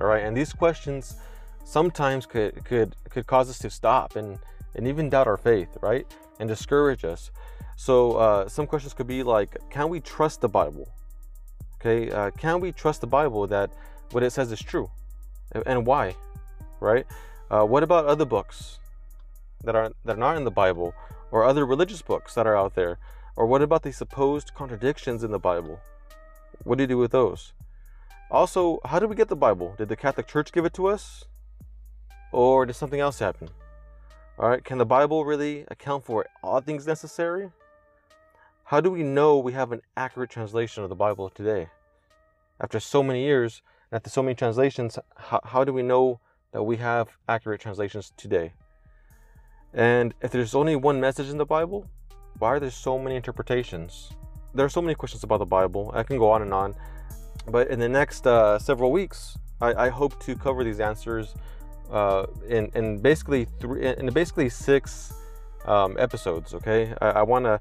All 0.01 0.07
right, 0.07 0.23
and 0.23 0.37
these 0.37 0.53
questions 0.53 1.17
sometimes 1.65 2.25
could 2.25 2.65
could 2.65 2.95
could 3.11 3.27
cause 3.27 3.51
us 3.51 3.59
to 3.59 3.71
stop 3.71 4.15
and 4.15 4.39
and 4.77 4.87
even 4.87 5.11
doubt 5.11 5.27
our 5.27 5.37
faith, 5.37 5.77
right? 5.83 6.07
And 6.39 6.49
discourage 6.49 7.05
us. 7.05 7.33
So 7.77 8.13
uh, 8.13 8.49
some 8.49 8.67
questions 8.67 8.95
could 8.95 9.09
be 9.09 9.25
like, 9.25 9.59
can 9.71 9.89
we 9.89 10.01
trust 10.01 10.41
the 10.41 10.49
Bible? 10.49 10.89
Okay, 11.81 12.11
uh, 12.11 12.31
can 12.31 12.61
we 12.61 12.71
trust 12.71 13.01
the 13.01 13.09
Bible 13.09 13.49
that 13.49 13.73
what 14.13 14.23
it 14.23 14.31
says 14.31 14.53
is 14.53 14.61
true, 14.61 14.89
and, 15.51 15.65
and 15.67 15.85
why? 15.85 16.15
Right? 16.81 17.07
Uh, 17.51 17.65
what 17.65 17.83
about 17.83 18.07
other 18.07 18.25
books 18.25 18.79
that 19.65 19.77
are 19.77 19.93
that 20.05 20.17
are 20.17 20.21
not 20.21 20.37
in 20.37 20.45
the 20.45 20.51
Bible, 20.51 20.95
or 21.31 21.45
other 21.45 21.67
religious 21.67 22.03
books 22.03 22.35
that 22.35 22.47
are 22.47 22.57
out 22.57 22.75
there? 22.75 22.99
Or 23.37 23.47
what 23.47 23.63
about 23.63 23.83
the 23.83 23.93
supposed 23.93 24.55
contradictions 24.55 25.23
in 25.23 25.31
the 25.31 25.39
Bible? 25.39 25.81
What 26.65 26.77
do 26.77 26.85
you 26.85 26.89
do 26.89 26.99
with 26.99 27.13
those? 27.13 27.53
Also, 28.31 28.79
how 28.85 28.99
did 28.99 29.09
we 29.09 29.17
get 29.17 29.29
the 29.29 29.37
Bible? 29.37 29.75
Did 29.77 29.89
the 29.89 29.97
Catholic 29.97 30.27
Church 30.27 30.53
give 30.53 30.65
it 30.65 30.75
to 30.75 30.87
us? 30.87 31.25
Or 32.33 32.65
did 32.67 32.75
something 32.75 33.01
else 33.01 33.19
happen? 33.19 33.49
Alright, 34.39 34.65
can 34.65 34.79
the 34.79 34.87
Bible 34.87 35.25
really 35.25 35.65
account 35.69 36.05
for 36.05 36.27
all 36.43 36.61
things 36.61 36.87
necessary? 36.87 37.51
How 38.65 38.81
do 38.81 38.91
we 38.91 39.03
know 39.03 39.39
we 39.39 39.53
have 39.53 39.73
an 39.73 39.83
accurate 39.97 40.31
translation 40.31 40.83
of 40.83 40.89
the 40.89 40.95
Bible 40.95 41.29
today? 41.29 41.69
After 42.61 42.79
so 42.79 43.03
many 43.03 43.25
years, 43.25 43.63
after 43.91 44.11
so 44.11 44.23
many 44.23 44.35
translations, 44.35 44.99
how, 45.17 45.41
how 45.45 45.65
do 45.65 45.73
we 45.73 45.83
know 45.83 46.21
that 46.53 46.63
we 46.63 46.77
have 46.77 47.09
accurate 47.29 47.61
translations 47.61 48.13
today? 48.17 48.53
And 49.73 50.15
if 50.21 50.31
there's 50.31 50.55
only 50.55 50.77
one 50.77 51.01
message 51.01 51.29
in 51.29 51.39
the 51.39 51.47
Bible, 51.47 51.87
why 52.39 52.49
are 52.49 52.61
there 52.61 52.71
so 52.71 52.99
many 52.99 53.17
interpretations? 53.17 54.11
There 54.55 54.65
are 54.65 54.71
so 54.71 54.83
many 54.83 54.95
questions 54.95 55.23
about 55.23 55.39
the 55.39 55.47
Bible. 55.47 55.93
I 55.95 56.03
can 56.03 56.19
go 56.19 56.31
on 56.31 56.43
and 56.43 56.53
on. 56.53 56.75
But 57.47 57.69
in 57.69 57.79
the 57.79 57.89
next 57.89 58.27
uh, 58.27 58.59
several 58.59 58.91
weeks, 58.91 59.39
I, 59.61 59.87
I, 59.87 59.89
hope 59.89 60.23
to 60.25 60.35
cover 60.35 60.65
these 60.65 60.81
answers 60.81 61.35
uh, 61.91 62.27
in, 62.49 62.71
in 62.75 62.99
basically 62.99 63.47
three, 63.61 63.87
in 63.87 64.11
basically 64.13 64.49
six 64.49 65.13
um, 65.65 65.97
episodes. 65.99 66.55
Okay, 66.55 66.95
I, 67.01 67.11
I 67.11 67.23
want 67.23 67.45
to 67.45 67.59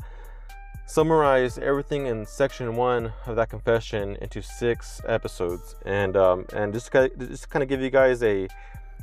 summarize 0.86 1.58
everything 1.60 2.08
in 2.08 2.26
section 2.26 2.76
one 2.76 3.14
of 3.28 3.36
that 3.36 3.50
confession 3.50 4.18
into 4.22 4.42
six 4.42 5.02
episodes, 5.08 5.76
and 5.86 6.18
um, 6.18 6.46
and 6.54 6.74
just 6.74 6.92
just 6.92 7.50
kind 7.50 7.64
of 7.64 7.70
give 7.70 7.82
you 7.82 7.90
guys 7.90 8.24
a 8.24 8.48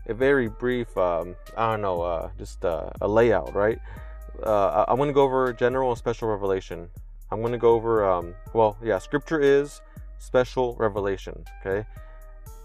a 0.08 0.14
very 0.14 0.48
brief, 0.48 0.96
um, 0.96 1.36
I 1.56 1.72
don't 1.72 1.82
know, 1.82 2.02
uh, 2.02 2.30
just 2.38 2.64
uh, 2.64 2.90
a 3.00 3.08
layout, 3.08 3.54
right? 3.54 3.78
uh, 4.42 4.84
I'm 4.88 4.96
going 4.96 5.08
to 5.08 5.14
go 5.14 5.22
over 5.22 5.52
general 5.52 5.90
and 5.90 5.98
special 5.98 6.28
revelation. 6.28 6.88
I'm 7.30 7.40
going 7.40 7.52
to 7.52 7.58
go 7.58 7.74
over, 7.74 8.08
um, 8.08 8.34
well, 8.52 8.76
yeah, 8.82 8.98
scripture 8.98 9.40
is 9.40 9.80
special 10.18 10.74
revelation. 10.76 11.44
Okay. 11.60 11.86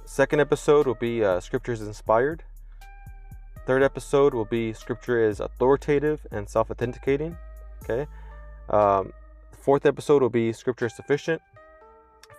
Second 0.06 0.42
episode 0.42 0.88
will 0.88 0.96
be 0.96 1.24
uh, 1.24 1.40
scripture 1.40 1.72
is 1.72 1.82
inspired. 1.82 2.44
Third 3.66 3.84
episode 3.84 4.34
will 4.34 4.46
be 4.46 4.74
scripture 4.74 5.24
is 5.24 5.40
authoritative 5.40 6.26
and 6.32 6.50
self 6.50 6.70
authenticating. 6.70 7.38
Okay. 7.84 8.08
Um, 8.70 9.14
fourth 9.52 9.86
episode 9.86 10.22
will 10.22 10.30
be 10.30 10.52
scripture 10.54 10.88
is 10.88 10.96
sufficient. 10.96 11.42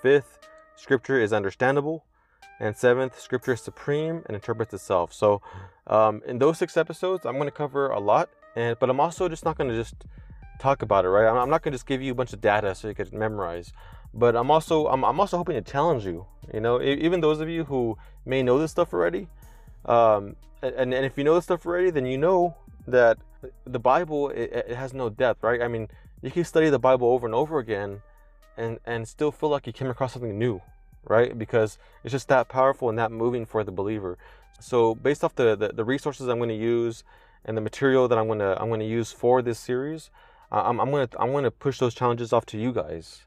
Fifth, 0.02 0.38
scripture 0.76 1.20
is 1.20 1.32
understandable. 1.32 2.04
And 2.62 2.76
seventh, 2.76 3.20
scripture 3.20 3.52
is 3.52 3.60
supreme 3.60 4.22
and 4.26 4.34
interprets 4.34 4.72
itself. 4.72 5.12
So, 5.12 5.42
um, 5.88 6.22
in 6.26 6.38
those 6.38 6.56
six 6.56 6.76
episodes, 6.76 7.26
I'm 7.26 7.34
going 7.34 7.48
to 7.48 7.50
cover 7.50 7.88
a 7.88 7.98
lot 7.98 8.30
and 8.54 8.78
but 8.78 8.90
I'm 8.90 9.00
also 9.00 9.28
just 9.28 9.44
not 9.44 9.56
going 9.56 9.70
to 9.70 9.76
just 9.76 9.94
talk 10.58 10.82
about 10.82 11.04
it, 11.04 11.08
right? 11.08 11.26
I'm, 11.26 11.50
not 11.50 11.62
going 11.62 11.72
to 11.72 11.76
just 11.76 11.86
give 11.86 12.02
you 12.02 12.12
a 12.12 12.14
bunch 12.14 12.32
of 12.32 12.40
data 12.40 12.74
so 12.74 12.88
you 12.88 12.94
can 12.94 13.08
memorize. 13.12 13.72
But 14.14 14.36
I'm 14.36 14.50
also 14.50 14.88
I'm, 14.88 15.04
I'm 15.04 15.18
also 15.18 15.38
hoping 15.38 15.54
to 15.54 15.62
challenge 15.62 16.04
you. 16.04 16.26
You 16.52 16.60
know, 16.60 16.82
even 16.82 17.20
those 17.20 17.40
of 17.40 17.48
you 17.48 17.64
who 17.64 17.96
may 18.26 18.42
know 18.42 18.58
this 18.58 18.70
stuff 18.70 18.92
already, 18.92 19.26
um, 19.86 20.36
and 20.62 20.92
and 20.92 21.06
if 21.06 21.16
you 21.16 21.24
know 21.24 21.34
this 21.34 21.44
stuff 21.44 21.64
already, 21.64 21.90
then 21.90 22.04
you 22.04 22.18
know 22.18 22.54
that 22.86 23.18
the 23.64 23.78
Bible 23.78 24.28
it, 24.28 24.52
it 24.68 24.76
has 24.76 24.92
no 24.92 25.08
depth, 25.08 25.42
right? 25.42 25.62
I 25.62 25.68
mean, 25.68 25.88
you 26.20 26.30
can 26.30 26.44
study 26.44 26.68
the 26.68 26.78
Bible 26.78 27.08
over 27.08 27.26
and 27.26 27.34
over 27.34 27.58
again, 27.58 28.02
and 28.58 28.78
and 28.84 29.08
still 29.08 29.32
feel 29.32 29.48
like 29.48 29.66
you 29.66 29.72
came 29.72 29.88
across 29.88 30.12
something 30.12 30.38
new, 30.38 30.60
right? 31.04 31.36
Because 31.38 31.78
it's 32.04 32.12
just 32.12 32.28
that 32.28 32.48
powerful 32.48 32.88
and 32.88 32.98
that 32.98 33.12
moving 33.12 33.46
for 33.46 33.64
the 33.64 33.72
believer. 33.72 34.18
So 34.60 34.94
based 34.94 35.24
off 35.24 35.34
the, 35.34 35.56
the, 35.56 35.68
the 35.68 35.84
resources 35.84 36.28
I'm 36.28 36.38
going 36.38 36.48
to 36.48 36.54
use 36.54 37.04
and 37.44 37.56
the 37.56 37.60
material 37.60 38.06
that 38.08 38.18
I'm 38.18 38.28
gonna 38.28 38.56
I'm 38.60 38.70
gonna 38.70 38.84
use 38.84 39.10
for 39.10 39.42
this 39.42 39.58
series, 39.58 40.10
I'm, 40.52 40.80
I'm 40.80 40.90
gonna 40.92 41.08
I'm 41.18 41.32
gonna 41.32 41.50
push 41.50 41.80
those 41.80 41.92
challenges 41.92 42.32
off 42.32 42.46
to 42.46 42.58
you 42.58 42.72
guys, 42.72 43.22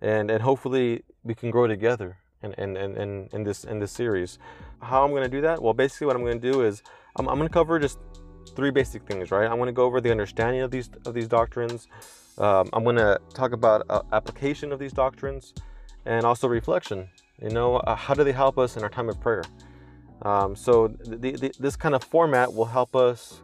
and 0.00 0.28
and 0.28 0.42
hopefully 0.42 1.04
we 1.22 1.36
can 1.36 1.52
grow 1.52 1.68
together 1.68 2.16
in 2.42 2.52
in, 2.54 2.76
in, 2.76 3.28
in 3.32 3.44
this 3.44 3.62
in 3.62 3.78
this 3.78 3.92
series. 3.92 4.40
How 4.82 5.04
I'm 5.04 5.14
gonna 5.14 5.28
do 5.28 5.40
that? 5.42 5.62
Well, 5.62 5.72
basically 5.72 6.08
what 6.08 6.16
I'm 6.16 6.24
gonna 6.24 6.40
do 6.40 6.62
is 6.62 6.82
I'm, 7.14 7.28
I'm 7.28 7.36
gonna 7.36 7.48
cover 7.48 7.78
just 7.78 8.00
three 8.56 8.70
basic 8.70 9.06
things, 9.06 9.30
right? 9.30 9.48
I 9.48 9.54
want 9.54 9.68
to 9.68 9.72
go 9.72 9.84
over 9.84 10.00
the 10.00 10.10
understanding 10.10 10.62
of 10.62 10.70
these 10.70 10.90
of 11.06 11.14
these 11.14 11.28
doctrines. 11.28 11.88
Um, 12.38 12.68
I'm 12.72 12.82
going 12.82 12.96
to 12.96 13.20
talk 13.32 13.52
about 13.52 13.86
uh, 13.88 14.02
application 14.12 14.72
of 14.72 14.78
these 14.78 14.92
doctrines, 14.92 15.54
and 16.06 16.24
also 16.24 16.48
reflection. 16.48 17.08
You 17.42 17.50
know, 17.50 17.76
uh, 17.76 17.96
how 17.96 18.14
do 18.14 18.24
they 18.24 18.32
help 18.32 18.58
us 18.58 18.76
in 18.76 18.82
our 18.82 18.88
time 18.88 19.08
of 19.08 19.20
prayer? 19.20 19.42
Um, 20.22 20.54
so 20.56 20.88
this 20.98 21.76
kind 21.76 21.94
of 21.94 22.02
format 22.04 22.52
will 22.52 22.64
help 22.64 22.94
us 22.94 23.42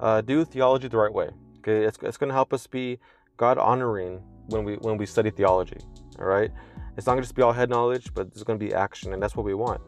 uh, 0.00 0.20
do 0.20 0.44
theology 0.44 0.88
the 0.88 0.96
right 0.96 1.12
way. 1.12 1.30
Okay, 1.58 1.84
it's, 1.84 1.98
it's 2.02 2.16
going 2.16 2.28
to 2.28 2.34
help 2.34 2.52
us 2.52 2.66
be 2.66 2.98
God 3.36 3.58
honoring 3.58 4.22
when 4.46 4.64
we 4.64 4.74
when 4.76 4.96
we 4.96 5.06
study 5.06 5.30
theology. 5.30 5.78
All 6.18 6.26
right, 6.26 6.50
it's 6.96 7.06
not 7.06 7.12
going 7.12 7.22
to 7.22 7.26
just 7.26 7.34
be 7.34 7.42
all 7.42 7.52
head 7.52 7.70
knowledge, 7.70 8.12
but 8.14 8.32
there's 8.32 8.44
going 8.44 8.58
to 8.58 8.64
be 8.64 8.74
action, 8.74 9.12
and 9.12 9.22
that's 9.22 9.36
what 9.36 9.44
we 9.44 9.54
want. 9.54 9.80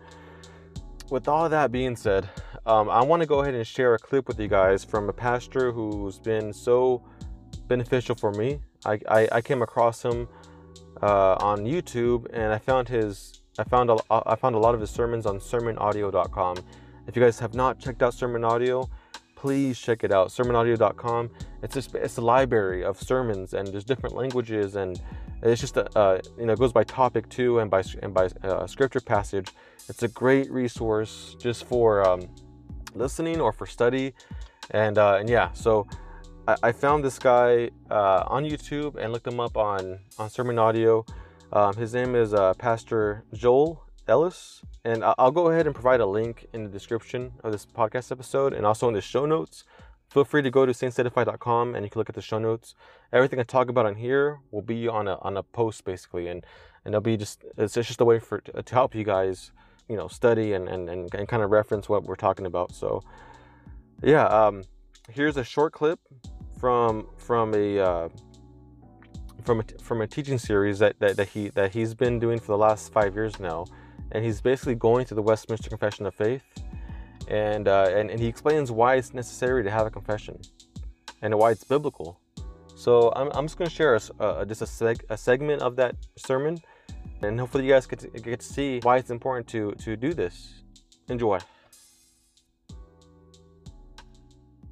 With 1.10 1.26
all 1.26 1.48
that 1.48 1.72
being 1.72 1.96
said, 1.96 2.28
um, 2.66 2.88
I 2.88 3.02
want 3.02 3.20
to 3.22 3.26
go 3.26 3.40
ahead 3.40 3.54
and 3.54 3.66
share 3.66 3.94
a 3.94 3.98
clip 3.98 4.28
with 4.28 4.38
you 4.38 4.46
guys 4.46 4.84
from 4.84 5.08
a 5.08 5.12
pastor 5.12 5.72
who's 5.72 6.20
been 6.20 6.52
so 6.52 7.02
beneficial 7.66 8.14
for 8.14 8.30
me. 8.32 8.60
I, 8.84 9.00
I, 9.08 9.28
I 9.32 9.40
came 9.40 9.62
across 9.62 10.02
him 10.02 10.28
uh, 11.02 11.35
on 11.40 11.61
YouTube, 11.61 12.26
and 12.33 12.52
I 12.52 12.59
found 12.59 12.88
his 12.88 13.40
I 13.59 13.64
found 13.64 13.90
a, 13.90 13.97
I 14.11 14.37
found 14.37 14.54
a 14.54 14.59
lot 14.59 14.75
of 14.75 14.80
his 14.80 14.90
sermons 14.90 15.26
on 15.26 15.38
sermonaudio.com. 15.38 16.59
If 17.07 17.16
you 17.16 17.23
guys 17.23 17.38
have 17.40 17.54
not 17.54 17.78
checked 17.78 18.02
out 18.02 18.14
Sermon 18.14 18.45
Audio, 18.45 18.88
please 19.35 19.78
check 19.78 20.04
it 20.04 20.12
out. 20.12 20.28
Sermonaudio.com. 20.28 21.30
It's 21.62 21.75
just 21.75 21.95
it's 21.95 22.19
a 22.19 22.21
library 22.21 22.85
of 22.85 23.00
sermons, 23.00 23.54
and 23.54 23.66
there's 23.69 23.85
different 23.85 24.14
languages, 24.14 24.76
and 24.76 25.00
it's 25.42 25.61
just 25.61 25.76
a 25.76 25.99
uh, 25.99 26.21
you 26.38 26.47
know 26.47 26.52
it 26.52 26.59
goes 26.59 26.73
by 26.73 26.85
topic 26.85 27.28
too, 27.28 27.59
and 27.59 27.71
by 27.71 27.83
and 28.02 28.14
by 28.14 28.28
uh, 28.42 28.66
scripture 28.66 29.00
passage. 29.00 29.49
It's 29.88 30.02
a 30.02 30.09
great 30.09 30.50
resource 30.50 31.37
just 31.40 31.64
for 31.64 32.07
um, 32.09 32.28
listening 32.95 33.40
or 33.40 33.52
for 33.52 33.66
study, 33.66 34.14
and 34.71 34.99
uh, 34.99 35.16
and 35.21 35.28
yeah, 35.28 35.52
so. 35.52 35.87
I, 36.47 36.56
I 36.62 36.73
found 36.73 37.04
this 37.04 37.18
guy 37.18 37.70
uh, 37.90 38.25
on 38.26 38.44
YouTube 38.44 38.97
and 38.97 39.12
looked 39.12 39.26
him 39.26 39.40
up 39.40 39.56
on 39.56 40.00
on 40.18 40.30
Sermon 40.30 40.59
Audio. 40.59 41.04
Um, 41.52 41.75
his 41.76 41.94
name 41.94 42.14
is 42.14 42.32
uh, 42.32 42.54
Pastor 42.54 43.25
Joel 43.35 43.85
Ellis, 44.06 44.62
and 44.85 45.04
I'll 45.18 45.30
go 45.30 45.49
ahead 45.50 45.66
and 45.66 45.75
provide 45.75 46.00
a 46.00 46.06
link 46.06 46.47
in 46.52 46.64
the 46.64 46.70
description 46.70 47.32
of 47.44 47.52
this 47.52 47.66
podcast 47.66 48.11
episode 48.11 48.52
and 48.52 48.64
also 48.64 48.88
in 48.88 48.94
the 48.94 49.00
show 49.00 49.26
notes. 49.26 49.64
Feel 50.09 50.25
free 50.25 50.42
to 50.42 50.50
go 50.50 50.66
to 50.66 50.73
saintsedify.com 50.73 51.75
and 51.75 51.85
you 51.85 51.90
can 51.90 52.00
look 52.00 52.09
at 52.09 52.16
the 52.16 52.23
show 52.23 52.38
notes. 52.38 52.75
Everything 53.12 53.38
I 53.38 53.44
talk 53.44 53.68
about 53.68 53.87
on 53.87 53.94
here 53.94 54.40
will 54.50 54.62
be 54.62 54.88
on 54.88 55.06
a 55.06 55.18
on 55.23 55.37
a 55.37 55.42
post 55.42 55.85
basically, 55.85 56.28
and 56.28 56.44
and 56.85 56.94
it'll 56.94 57.02
be 57.02 57.16
just 57.16 57.44
it's 57.56 57.75
just 57.75 58.00
a 58.00 58.04
way 58.04 58.18
for 58.18 58.40
to 58.40 58.75
help 58.75 58.94
you 58.94 59.04
guys, 59.04 59.52
you 59.88 59.97
know, 59.97 60.09
study 60.09 60.52
and 60.52 60.68
and, 60.68 60.88
and, 60.88 61.14
and 61.14 61.28
kind 61.28 61.42
of 61.42 61.50
reference 61.50 61.88
what 61.88 62.04
we're 62.04 62.16
talking 62.16 62.47
about. 62.47 62.73
So, 62.75 63.02
yeah, 64.02 64.25
um, 64.25 64.64
here's 65.12 65.36
a 65.36 65.44
short 65.44 65.72
clip 65.72 66.00
from 66.58 67.06
from 67.16 67.54
a 67.54 67.78
uh, 67.78 68.08
from 69.44 69.60
a, 69.60 69.64
from 69.82 70.00
a 70.02 70.06
teaching 70.06 70.38
series 70.38 70.78
that, 70.78 70.98
that, 71.00 71.16
that 71.16 71.28
he 71.28 71.48
that 71.50 71.72
he's 71.72 71.94
been 71.94 72.18
doing 72.18 72.38
for 72.38 72.48
the 72.48 72.58
last 72.58 72.92
five 72.92 73.14
years 73.14 73.38
now 73.40 73.64
and 74.12 74.24
he's 74.24 74.40
basically 74.40 74.74
going 74.74 75.04
through 75.04 75.16
the 75.16 75.22
Westminster 75.22 75.68
Confession 75.68 76.06
of 76.06 76.14
Faith, 76.14 76.42
and, 77.28 77.68
uh, 77.68 77.86
and, 77.90 78.10
and 78.10 78.18
he 78.18 78.26
explains 78.26 78.70
why 78.70 78.96
it's 78.96 79.14
necessary 79.14 79.62
to 79.62 79.70
have 79.70 79.86
a 79.86 79.90
confession 79.90 80.40
and 81.22 81.34
why 81.34 81.52
it's 81.52 81.64
biblical. 81.64 82.20
So 82.74 83.12
I'm, 83.14 83.30
I'm 83.34 83.46
just 83.46 83.58
going 83.58 83.68
to 83.68 83.74
share 83.74 83.94
a, 83.94 84.46
just 84.46 84.62
a, 84.62 84.64
seg- 84.64 85.04
a 85.10 85.16
segment 85.16 85.62
of 85.62 85.76
that 85.76 85.96
sermon, 86.16 86.58
and 87.22 87.38
hopefully 87.38 87.64
you 87.64 87.72
guys 87.72 87.86
get 87.86 88.00
to, 88.00 88.08
get 88.08 88.40
to 88.40 88.46
see 88.46 88.80
why 88.82 88.96
it's 88.96 89.10
important 89.10 89.46
to, 89.48 89.72
to 89.84 89.96
do 89.96 90.14
this. 90.14 90.62
Enjoy. 91.08 91.38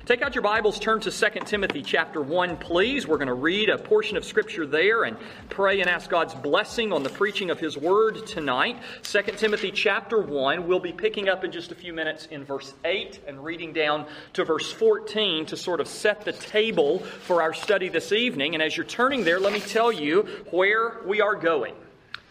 Take 0.08 0.22
out 0.22 0.34
your 0.34 0.40
Bibles, 0.40 0.78
turn 0.78 1.00
to 1.00 1.10
2 1.10 1.40
Timothy 1.44 1.82
chapter 1.82 2.22
1, 2.22 2.56
please. 2.56 3.06
We're 3.06 3.18
going 3.18 3.28
to 3.28 3.34
read 3.34 3.68
a 3.68 3.76
portion 3.76 4.16
of 4.16 4.24
Scripture 4.24 4.66
there 4.66 5.04
and 5.04 5.18
pray 5.50 5.82
and 5.82 5.90
ask 5.90 6.08
God's 6.08 6.34
blessing 6.34 6.94
on 6.94 7.02
the 7.02 7.10
preaching 7.10 7.50
of 7.50 7.60
His 7.60 7.76
Word 7.76 8.26
tonight. 8.26 8.78
2 9.02 9.20
Timothy 9.36 9.70
chapter 9.70 10.18
1, 10.18 10.66
we'll 10.66 10.80
be 10.80 10.94
picking 10.94 11.28
up 11.28 11.44
in 11.44 11.52
just 11.52 11.72
a 11.72 11.74
few 11.74 11.92
minutes 11.92 12.24
in 12.30 12.42
verse 12.42 12.72
8 12.86 13.20
and 13.26 13.44
reading 13.44 13.74
down 13.74 14.06
to 14.32 14.46
verse 14.46 14.72
14 14.72 15.44
to 15.44 15.58
sort 15.58 15.78
of 15.78 15.86
set 15.86 16.24
the 16.24 16.32
table 16.32 17.00
for 17.00 17.42
our 17.42 17.52
study 17.52 17.90
this 17.90 18.10
evening. 18.10 18.54
And 18.54 18.62
as 18.62 18.78
you're 18.78 18.86
turning 18.86 19.24
there, 19.24 19.38
let 19.38 19.52
me 19.52 19.60
tell 19.60 19.92
you 19.92 20.22
where 20.50 21.02
we 21.04 21.20
are 21.20 21.34
going. 21.34 21.74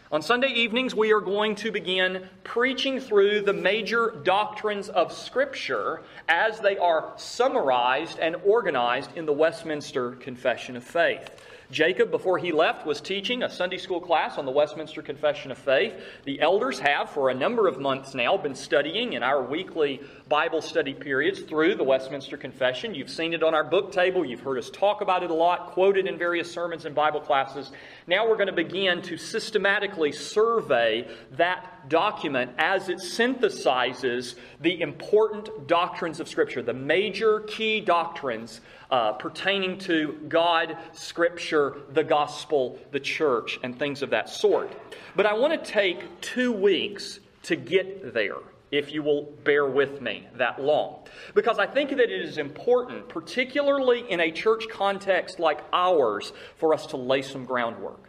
On 0.09 0.21
Sunday 0.21 0.47
evenings, 0.47 0.95
we 0.95 1.11
are 1.11 1.19
going 1.19 1.55
to 1.55 1.69
begin 1.69 2.29
preaching 2.45 3.01
through 3.01 3.41
the 3.41 3.51
major 3.51 4.15
doctrines 4.23 4.87
of 4.87 5.11
Scripture 5.11 6.01
as 6.29 6.61
they 6.61 6.77
are 6.77 7.11
summarized 7.17 8.17
and 8.17 8.37
organized 8.45 9.09
in 9.17 9.25
the 9.25 9.33
Westminster 9.33 10.11
Confession 10.11 10.77
of 10.77 10.85
Faith. 10.85 11.29
Jacob, 11.69 12.11
before 12.11 12.37
he 12.37 12.53
left, 12.53 12.85
was 12.85 13.01
teaching 13.01 13.43
a 13.43 13.49
Sunday 13.49 13.77
school 13.77 13.99
class 13.99 14.37
on 14.37 14.45
the 14.45 14.51
Westminster 14.51 15.01
Confession 15.01 15.51
of 15.51 15.57
Faith. 15.57 15.93
The 16.23 16.39
elders 16.39 16.79
have, 16.79 17.09
for 17.09 17.29
a 17.29 17.33
number 17.33 17.67
of 17.67 17.77
months 17.77 18.13
now, 18.13 18.37
been 18.37 18.55
studying 18.55 19.13
in 19.13 19.21
our 19.21 19.43
weekly 19.43 19.99
Bible 20.29 20.61
study 20.61 20.93
periods 20.93 21.41
through 21.41 21.75
the 21.75 21.83
Westminster 21.83 22.37
Confession. 22.37 22.95
You've 22.95 23.09
seen 23.09 23.33
it 23.33 23.43
on 23.43 23.53
our 23.53 23.65
book 23.65 23.91
table. 23.91 24.23
You've 24.23 24.39
heard 24.39 24.57
us 24.57 24.69
talk 24.69 25.01
about 25.01 25.23
it 25.23 25.29
a 25.29 25.33
lot, 25.33 25.71
quoted 25.71 26.07
in 26.07 26.17
various 26.17 26.49
sermons 26.49 26.85
and 26.85 26.95
Bible 26.95 27.19
classes. 27.19 27.69
Now 28.07 28.29
we're 28.29 28.37
going 28.37 28.47
to 28.47 28.53
begin 28.53 29.01
to 29.01 29.17
systematically 29.17 30.13
survey 30.13 31.05
that 31.31 31.76
document 31.89 32.51
as 32.57 32.89
it 32.89 32.97
synthesizes 32.97 34.35
the 34.61 34.81
important 34.81 35.67
doctrines 35.67 36.19
of 36.19 36.27
Scripture, 36.27 36.61
the 36.61 36.73
major 36.73 37.41
key 37.41 37.81
doctrines 37.81 38.61
uh, 38.91 39.13
pertaining 39.13 39.77
to 39.79 40.17
God, 40.27 40.77
Scripture, 40.93 41.77
the 41.93 42.03
gospel, 42.03 42.79
the 42.91 42.99
church, 42.99 43.59
and 43.63 43.77
things 43.77 44.01
of 44.01 44.09
that 44.11 44.29
sort. 44.29 44.71
But 45.15 45.25
I 45.25 45.33
want 45.33 45.61
to 45.63 45.71
take 45.71 46.21
two 46.21 46.51
weeks 46.51 47.19
to 47.43 47.55
get 47.55 48.13
there, 48.13 48.37
if 48.71 48.91
you 48.91 49.03
will 49.03 49.23
bear 49.43 49.65
with 49.65 50.01
me 50.01 50.27
that 50.35 50.61
long. 50.61 51.05
Because 51.33 51.59
I 51.59 51.65
think 51.65 51.91
that 51.91 51.99
it 51.99 52.11
is 52.11 52.37
important, 52.37 53.07
particularly 53.09 54.09
in 54.09 54.19
a 54.19 54.31
church 54.31 54.67
context 54.69 55.39
like 55.39 55.61
ours, 55.71 56.33
for 56.57 56.73
us 56.73 56.87
to 56.87 56.97
lay 56.97 57.21
some 57.21 57.45
groundwork. 57.45 58.06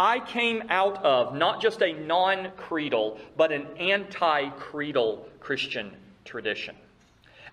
I 0.00 0.18
came 0.20 0.62
out 0.70 1.04
of 1.04 1.34
not 1.34 1.60
just 1.60 1.82
a 1.82 1.92
non 1.92 2.52
creedal, 2.56 3.18
but 3.36 3.52
an 3.52 3.66
anti 3.78 4.48
creedal 4.48 5.28
Christian 5.40 5.94
tradition. 6.24 6.74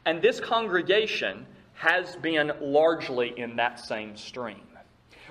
And 0.05 0.21
this 0.21 0.39
congregation 0.39 1.45
has 1.73 2.15
been 2.15 2.53
largely 2.61 3.37
in 3.37 3.57
that 3.57 3.81
same 3.81 4.15
stream. 4.15 4.61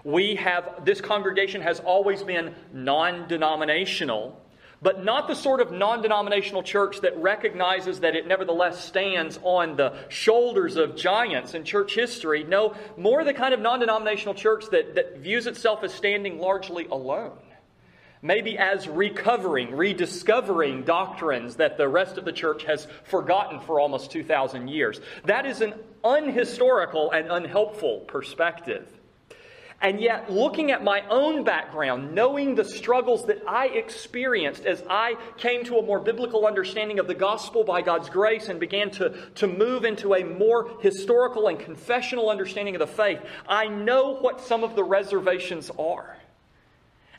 We 0.05 0.35
have, 0.35 0.85
this 0.85 1.01
congregation 1.01 1.63
has 1.63 1.81
always 1.81 2.23
been 2.23 2.55
non 2.75 3.27
denominational, 3.29 4.39
but 4.87 5.05
not 5.05 5.27
the 5.27 5.35
sort 5.35 5.61
of 5.61 5.73
non 5.73 6.01
denominational 6.01 6.63
church 6.63 7.01
that 7.01 7.17
recognizes 7.19 7.99
that 7.99 8.15
it 8.15 8.29
nevertheless 8.29 8.85
stands 8.85 9.37
on 9.43 9.75
the 9.75 9.93
shoulders 10.09 10.77
of 10.77 10.95
giants 10.95 11.55
in 11.55 11.65
church 11.65 11.97
history. 11.97 12.45
No, 12.45 12.73
more 12.97 13.25
the 13.25 13.35
kind 13.35 13.53
of 13.53 13.59
non 13.59 13.81
denominational 13.81 14.35
church 14.35 14.67
that, 14.71 14.95
that 14.95 15.19
views 15.19 15.49
itself 15.49 15.83
as 15.83 15.93
standing 15.93 16.39
largely 16.39 16.87
alone 16.87 17.37
maybe 18.23 18.57
as 18.59 18.87
recovering, 18.89 19.77
rediscovering 19.77 20.85
doctrines 20.85 21.57
that 21.57 21.77
the 21.77 21.89
rest 21.89 22.17
of 22.17 22.25
the 22.25 22.33
church 22.33 22.65
has 22.65 22.87
forgotten 23.05 23.61
for 23.61 23.79
almost 23.79 24.11
2,000 24.11 24.69
years. 24.69 25.01
That 25.25 25.47
is 25.47 25.63
an 25.63 25.75
unhistorical 26.05 27.11
and 27.11 27.31
unhelpful 27.31 28.01
perspective. 28.07 28.96
And 29.81 30.01
yet, 30.01 30.33
looking 30.33 30.71
at 30.71 30.83
my 30.83 31.07
own 31.11 31.45
background, 31.45 32.15
knowing 32.15 32.55
the 32.55 32.65
struggles 32.65 33.27
that 33.27 33.43
I 33.47 33.67
experienced 33.67 34.65
as 34.65 34.83
I 34.89 35.17
came 35.37 35.65
to 35.65 35.77
a 35.77 35.83
more 35.83 36.01
biblical 36.01 36.47
understanding 36.47 36.99
of 36.99 37.07
the 37.07 37.15
gospel 37.15 37.63
by 37.63 37.83
God's 37.83 38.09
grace 38.09 38.49
and 38.49 38.59
began 38.59 38.91
to, 38.93 39.11
to 39.35 39.47
move 39.47 39.85
into 39.85 40.15
a 40.15 40.25
more 40.25 40.71
historical 40.81 41.49
and 41.49 41.61
confessional 41.61 42.31
understanding 42.31 42.75
of 42.75 42.79
the 42.79 42.87
faith, 42.87 43.21
I 43.47 43.69
know 43.69 44.17
what 44.17 44.41
some 44.41 44.65
of 44.65 44.77
the 44.77 44.85
reservations 44.85 45.71
are. 45.79 46.17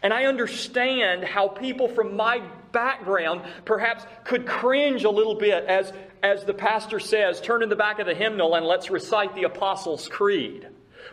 And 0.01 0.11
I 0.11 0.25
understand 0.25 1.23
how 1.23 1.47
people 1.47 1.87
from 1.87 2.15
my 2.15 2.41
background 2.71 3.41
perhaps 3.65 4.03
could 4.23 4.47
cringe 4.47 5.03
a 5.03 5.09
little 5.09 5.35
bit 5.35 5.63
as, 5.65 5.93
as 6.23 6.43
the 6.43 6.53
pastor 6.53 6.99
says, 6.99 7.39
turn 7.39 7.61
in 7.61 7.69
the 7.69 7.75
back 7.75 7.99
of 7.99 8.07
the 8.07 8.15
hymnal 8.15 8.55
and 8.55 8.65
let's 8.65 8.89
recite 8.89 9.35
the 9.35 9.43
Apostles' 9.43 10.07
Creed. 10.07 10.67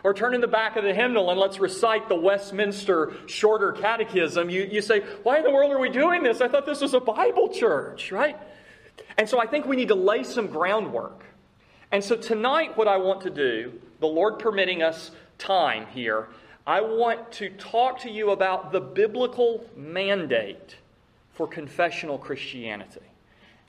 Or 0.05 0.13
turn 0.13 0.35
in 0.35 0.41
the 0.41 0.47
back 0.47 0.75
of 0.75 0.83
the 0.83 0.93
hymnal 0.93 1.31
and 1.31 1.39
let's 1.39 1.57
recite 1.57 2.09
the 2.09 2.15
Westminster 2.15 3.13
Shorter 3.25 3.71
Catechism. 3.71 4.51
You, 4.51 4.69
you 4.71 4.79
say, 4.79 4.99
why 5.23 5.39
in 5.39 5.43
the 5.43 5.49
world 5.49 5.71
are 5.71 5.79
we 5.79 5.89
doing 5.89 6.21
this? 6.21 6.41
I 6.41 6.47
thought 6.47 6.67
this 6.67 6.81
was 6.81 6.93
a 6.93 6.99
Bible 6.99 7.49
church, 7.49 8.11
right? 8.11 8.37
And 9.17 9.27
so 9.27 9.41
I 9.41 9.47
think 9.47 9.65
we 9.65 9.75
need 9.75 9.87
to 9.87 9.95
lay 9.95 10.23
some 10.23 10.45
groundwork. 10.45 11.25
And 11.91 12.03
so 12.03 12.15
tonight, 12.15 12.77
what 12.77 12.87
I 12.87 12.97
want 12.97 13.21
to 13.21 13.31
do, 13.31 13.81
the 13.99 14.05
Lord 14.05 14.37
permitting 14.37 14.83
us 14.83 15.09
time 15.39 15.87
here, 15.87 16.27
I 16.67 16.81
want 16.81 17.31
to 17.31 17.49
talk 17.49 18.01
to 18.01 18.11
you 18.11 18.29
about 18.29 18.71
the 18.71 18.81
biblical 18.81 19.65
mandate 19.75 20.75
for 21.33 21.47
confessional 21.47 22.19
Christianity. 22.19 23.01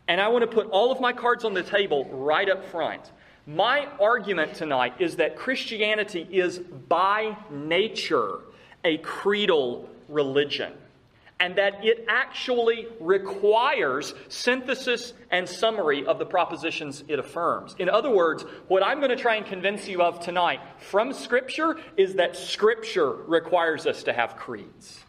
And 0.06 0.20
I 0.20 0.28
want 0.28 0.42
to 0.42 0.54
put 0.54 0.66
all 0.66 0.92
of 0.92 1.00
my 1.00 1.14
cards 1.14 1.46
on 1.46 1.54
the 1.54 1.62
table 1.62 2.04
right 2.10 2.50
up 2.50 2.62
front 2.66 3.10
My 3.46 3.86
argument 4.00 4.54
tonight 4.54 4.94
is 4.98 5.16
that 5.16 5.36
Christianity 5.36 6.26
is 6.30 6.58
by 6.58 7.36
nature 7.48 8.40
a 8.84 8.98
creedal 8.98 9.88
religion 10.08 10.72
and 11.38 11.54
that 11.56 11.84
it 11.84 12.06
actually 12.08 12.88
requires 12.98 14.14
synthesis 14.28 15.12
and 15.30 15.48
summary 15.48 16.04
of 16.06 16.18
the 16.18 16.26
propositions 16.26 17.04
it 17.06 17.20
affirms. 17.20 17.76
In 17.78 17.88
other 17.88 18.10
words, 18.10 18.42
what 18.66 18.82
I'm 18.82 18.98
going 18.98 19.10
to 19.10 19.16
try 19.16 19.36
and 19.36 19.46
convince 19.46 19.86
you 19.86 20.02
of 20.02 20.18
tonight 20.18 20.60
from 20.78 21.12
Scripture 21.12 21.78
is 21.96 22.14
that 22.14 22.36
Scripture 22.36 23.12
requires 23.12 23.86
us 23.86 24.02
to 24.04 24.12
have 24.12 24.36
creeds. 24.36 25.05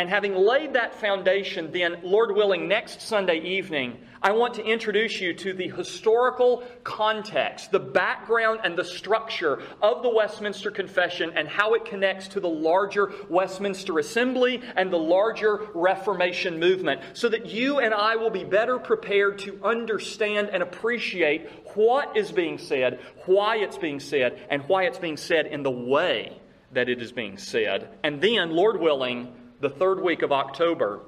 And 0.00 0.08
having 0.08 0.34
laid 0.34 0.72
that 0.72 0.94
foundation, 0.94 1.72
then, 1.72 1.98
Lord 2.02 2.34
willing, 2.34 2.66
next 2.66 3.02
Sunday 3.02 3.38
evening, 3.40 3.98
I 4.22 4.32
want 4.32 4.54
to 4.54 4.64
introduce 4.64 5.20
you 5.20 5.34
to 5.34 5.52
the 5.52 5.68
historical 5.68 6.62
context, 6.84 7.70
the 7.70 7.80
background 7.80 8.60
and 8.64 8.78
the 8.78 8.84
structure 8.84 9.62
of 9.82 10.02
the 10.02 10.08
Westminster 10.08 10.70
Confession 10.70 11.32
and 11.36 11.46
how 11.46 11.74
it 11.74 11.84
connects 11.84 12.28
to 12.28 12.40
the 12.40 12.48
larger 12.48 13.12
Westminster 13.28 13.98
Assembly 13.98 14.62
and 14.74 14.90
the 14.90 14.96
larger 14.96 15.66
Reformation 15.74 16.58
movement, 16.58 17.02
so 17.12 17.28
that 17.28 17.50
you 17.50 17.80
and 17.80 17.92
I 17.92 18.16
will 18.16 18.30
be 18.30 18.44
better 18.44 18.78
prepared 18.78 19.40
to 19.40 19.60
understand 19.62 20.48
and 20.50 20.62
appreciate 20.62 21.46
what 21.74 22.16
is 22.16 22.32
being 22.32 22.56
said, 22.56 23.00
why 23.26 23.56
it's 23.58 23.76
being 23.76 24.00
said, 24.00 24.46
and 24.48 24.62
why 24.66 24.84
it's 24.84 24.98
being 24.98 25.18
said 25.18 25.44
in 25.44 25.62
the 25.62 25.70
way 25.70 26.40
that 26.72 26.88
it 26.88 27.02
is 27.02 27.12
being 27.12 27.36
said. 27.36 27.90
And 28.02 28.22
then, 28.22 28.52
Lord 28.52 28.80
willing, 28.80 29.34
the 29.60 29.68
third 29.68 30.02
week 30.02 30.22
of 30.22 30.32
October, 30.32 31.00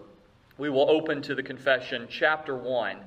we 0.58 0.68
will 0.68 0.88
open 0.90 1.22
to 1.22 1.34
the 1.34 1.42
confession, 1.42 2.06
chapter 2.10 2.54
1, 2.54 2.98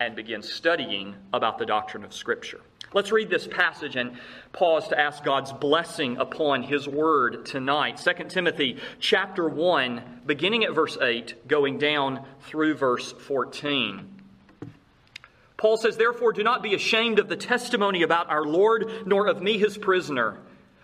and 0.00 0.14
begin 0.14 0.42
studying 0.42 1.14
about 1.32 1.58
the 1.58 1.64
doctrine 1.64 2.04
of 2.04 2.12
Scripture. 2.12 2.60
Let's 2.92 3.10
read 3.10 3.30
this 3.30 3.46
passage 3.46 3.96
and 3.96 4.18
pause 4.52 4.88
to 4.88 5.00
ask 5.00 5.24
God's 5.24 5.50
blessing 5.50 6.18
upon 6.18 6.62
his 6.62 6.86
word 6.86 7.46
tonight. 7.46 8.02
2 8.04 8.24
Timothy 8.24 8.78
chapter 9.00 9.48
1, 9.48 10.20
beginning 10.26 10.64
at 10.64 10.74
verse 10.74 10.98
8, 11.00 11.48
going 11.48 11.78
down 11.78 12.26
through 12.42 12.74
verse 12.74 13.12
14. 13.12 14.10
Paul 15.56 15.78
says, 15.78 15.96
Therefore, 15.96 16.34
do 16.34 16.42
not 16.42 16.62
be 16.62 16.74
ashamed 16.74 17.18
of 17.18 17.30
the 17.30 17.36
testimony 17.36 18.02
about 18.02 18.28
our 18.28 18.44
Lord, 18.44 19.06
nor 19.06 19.26
of 19.26 19.40
me, 19.40 19.56
his 19.56 19.78
prisoner 19.78 20.38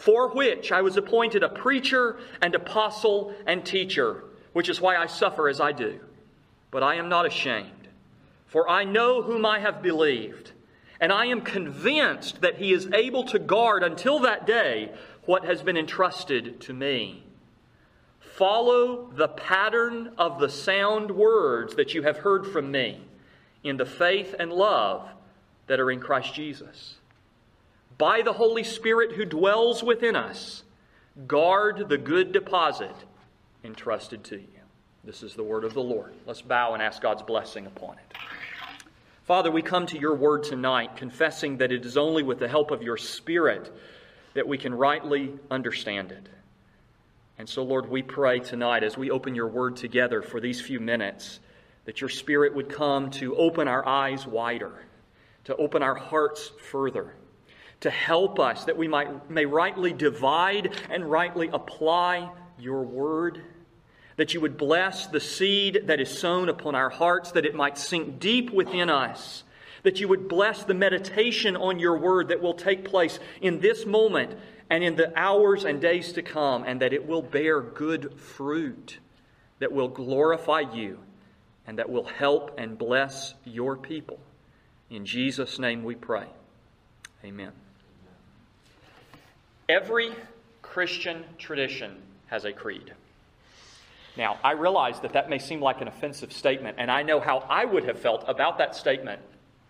for 0.00 0.28
which 0.28 0.72
I 0.72 0.80
was 0.80 0.96
appointed 0.96 1.42
a 1.42 1.50
preacher 1.50 2.18
and 2.40 2.54
apostle 2.54 3.34
and 3.46 3.62
teacher, 3.66 4.24
which 4.54 4.70
is 4.70 4.80
why 4.80 4.96
I 4.96 5.04
suffer 5.04 5.46
as 5.46 5.60
I 5.60 5.72
do. 5.72 6.00
But 6.70 6.82
I 6.82 6.94
am 6.94 7.10
not 7.10 7.26
ashamed, 7.26 7.86
for 8.46 8.66
I 8.66 8.84
know 8.84 9.20
whom 9.20 9.44
I 9.44 9.58
have 9.58 9.82
believed, 9.82 10.52
and 11.02 11.12
I 11.12 11.26
am 11.26 11.42
convinced 11.42 12.40
that 12.40 12.56
he 12.56 12.72
is 12.72 12.88
able 12.94 13.24
to 13.24 13.38
guard 13.38 13.82
until 13.82 14.20
that 14.20 14.46
day 14.46 14.90
what 15.26 15.44
has 15.44 15.60
been 15.60 15.76
entrusted 15.76 16.62
to 16.62 16.72
me. 16.72 17.22
Follow 18.20 19.10
the 19.10 19.28
pattern 19.28 20.14
of 20.16 20.40
the 20.40 20.48
sound 20.48 21.10
words 21.10 21.76
that 21.76 21.92
you 21.92 22.00
have 22.04 22.16
heard 22.16 22.46
from 22.46 22.70
me 22.70 23.02
in 23.62 23.76
the 23.76 23.84
faith 23.84 24.34
and 24.38 24.50
love 24.50 25.06
that 25.66 25.78
are 25.78 25.90
in 25.90 26.00
Christ 26.00 26.32
Jesus 26.32 26.96
by 28.00 28.22
the 28.22 28.32
Holy 28.32 28.64
Spirit 28.64 29.12
who 29.12 29.26
dwells 29.26 29.82
within 29.82 30.16
us, 30.16 30.62
guard 31.26 31.90
the 31.90 31.98
good 31.98 32.32
deposit 32.32 32.94
entrusted 33.62 34.24
to 34.24 34.36
you. 34.36 34.46
This 35.04 35.22
is 35.22 35.34
the 35.34 35.42
word 35.44 35.64
of 35.64 35.74
the 35.74 35.82
Lord. 35.82 36.14
Let's 36.26 36.40
bow 36.40 36.72
and 36.72 36.82
ask 36.82 37.02
God's 37.02 37.22
blessing 37.22 37.66
upon 37.66 37.98
it. 37.98 38.16
Father, 39.24 39.50
we 39.50 39.60
come 39.60 39.86
to 39.88 39.98
your 39.98 40.14
word 40.14 40.44
tonight, 40.44 40.96
confessing 40.96 41.58
that 41.58 41.72
it 41.72 41.84
is 41.84 41.98
only 41.98 42.22
with 42.22 42.38
the 42.38 42.48
help 42.48 42.70
of 42.70 42.82
your 42.82 42.96
Spirit 42.96 43.70
that 44.32 44.48
we 44.48 44.56
can 44.56 44.74
rightly 44.74 45.34
understand 45.50 46.10
it. 46.10 46.26
And 47.38 47.46
so, 47.46 47.62
Lord, 47.62 47.90
we 47.90 48.00
pray 48.00 48.40
tonight 48.40 48.82
as 48.82 48.96
we 48.96 49.10
open 49.10 49.34
your 49.34 49.48
word 49.48 49.76
together 49.76 50.22
for 50.22 50.40
these 50.40 50.58
few 50.58 50.80
minutes 50.80 51.38
that 51.84 52.00
your 52.00 52.10
Spirit 52.10 52.54
would 52.54 52.70
come 52.70 53.10
to 53.12 53.36
open 53.36 53.68
our 53.68 53.86
eyes 53.86 54.26
wider, 54.26 54.86
to 55.44 55.56
open 55.56 55.82
our 55.82 55.94
hearts 55.94 56.50
further 56.70 57.14
to 57.80 57.90
help 57.90 58.38
us 58.38 58.64
that 58.64 58.76
we 58.76 58.88
might, 58.88 59.30
may 59.30 59.46
rightly 59.46 59.92
divide 59.92 60.74
and 60.90 61.10
rightly 61.10 61.48
apply 61.48 62.30
your 62.58 62.82
word. 62.82 63.42
That 64.16 64.34
you 64.34 64.40
would 64.40 64.58
bless 64.58 65.06
the 65.06 65.20
seed 65.20 65.84
that 65.86 66.00
is 66.00 66.18
sown 66.18 66.48
upon 66.48 66.74
our 66.74 66.90
hearts, 66.90 67.32
that 67.32 67.46
it 67.46 67.54
might 67.54 67.78
sink 67.78 68.20
deep 68.20 68.50
within 68.50 68.90
us. 68.90 69.44
That 69.82 69.98
you 69.98 70.08
would 70.08 70.28
bless 70.28 70.64
the 70.64 70.74
meditation 70.74 71.56
on 71.56 71.78
your 71.78 71.96
word 71.96 72.28
that 72.28 72.42
will 72.42 72.54
take 72.54 72.84
place 72.84 73.18
in 73.40 73.60
this 73.60 73.86
moment 73.86 74.38
and 74.68 74.84
in 74.84 74.94
the 74.94 75.18
hours 75.18 75.64
and 75.64 75.80
days 75.80 76.12
to 76.12 76.22
come, 76.22 76.64
and 76.64 76.80
that 76.82 76.92
it 76.92 77.08
will 77.08 77.22
bear 77.22 77.60
good 77.60 78.20
fruit 78.20 78.98
that 79.58 79.72
will 79.72 79.88
glorify 79.88 80.60
you 80.60 80.98
and 81.66 81.78
that 81.78 81.88
will 81.88 82.04
help 82.04 82.58
and 82.58 82.76
bless 82.76 83.34
your 83.44 83.76
people. 83.76 84.18
In 84.90 85.06
Jesus' 85.06 85.58
name 85.58 85.84
we 85.84 85.94
pray. 85.94 86.26
Amen. 87.24 87.52
Every 89.70 90.10
Christian 90.62 91.22
tradition 91.38 92.02
has 92.26 92.44
a 92.44 92.52
creed. 92.52 92.92
Now, 94.16 94.36
I 94.42 94.50
realize 94.52 94.98
that 94.98 95.12
that 95.12 95.30
may 95.30 95.38
seem 95.38 95.60
like 95.60 95.80
an 95.80 95.86
offensive 95.86 96.32
statement, 96.32 96.78
and 96.80 96.90
I 96.90 97.04
know 97.04 97.20
how 97.20 97.38
I 97.48 97.64
would 97.66 97.84
have 97.84 97.96
felt 97.96 98.24
about 98.26 98.58
that 98.58 98.74
statement 98.74 99.22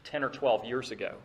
10 0.04 0.24
or 0.24 0.30
12 0.30 0.64
years 0.64 0.90
ago. 0.90 1.16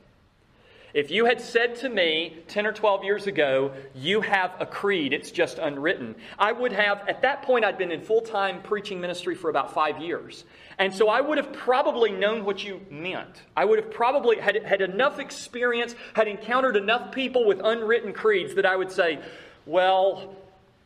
If 0.96 1.12
you 1.12 1.26
had 1.26 1.42
said 1.42 1.76
to 1.78 1.90
me 1.90 2.38
10 2.48 2.66
or 2.66 2.72
12 2.72 3.04
years 3.04 3.28
ago, 3.28 3.74
you 3.94 4.22
have 4.22 4.56
a 4.62 4.66
creed, 4.66 5.12
it's 5.12 5.30
just 5.30 5.60
unwritten, 5.60 6.16
I 6.40 6.54
would 6.54 6.72
have, 6.72 7.06
at 7.10 7.22
that 7.24 7.42
point, 7.42 7.66
I'd 7.66 7.78
been 7.78 7.92
in 7.92 8.00
full 8.00 8.22
time 8.22 8.62
preaching 8.62 9.02
ministry 9.02 9.36
for 9.36 9.50
about 9.50 9.74
five 9.74 10.00
years. 10.02 10.46
And 10.80 10.94
so 10.94 11.10
I 11.10 11.20
would 11.20 11.38
have 11.38 11.52
probably 11.52 12.14
known 12.14 12.46
what 12.46 12.64
you 12.64 12.80
meant. 12.90 13.42
I 13.58 13.66
would 13.66 13.78
have 13.78 13.92
probably 13.92 14.40
had, 14.40 14.64
had 14.64 14.80
enough 14.80 15.20
experience, 15.20 15.96
had 16.14 16.30
encountered 16.30 16.78
enough 16.78 17.12
people 17.12 17.46
with 17.46 17.60
unwritten 17.62 18.14
creeds 18.14 18.56
that 18.56 18.66
I 18.66 18.78
would 18.78 18.90
say, 18.90 19.20
well, 19.66 20.34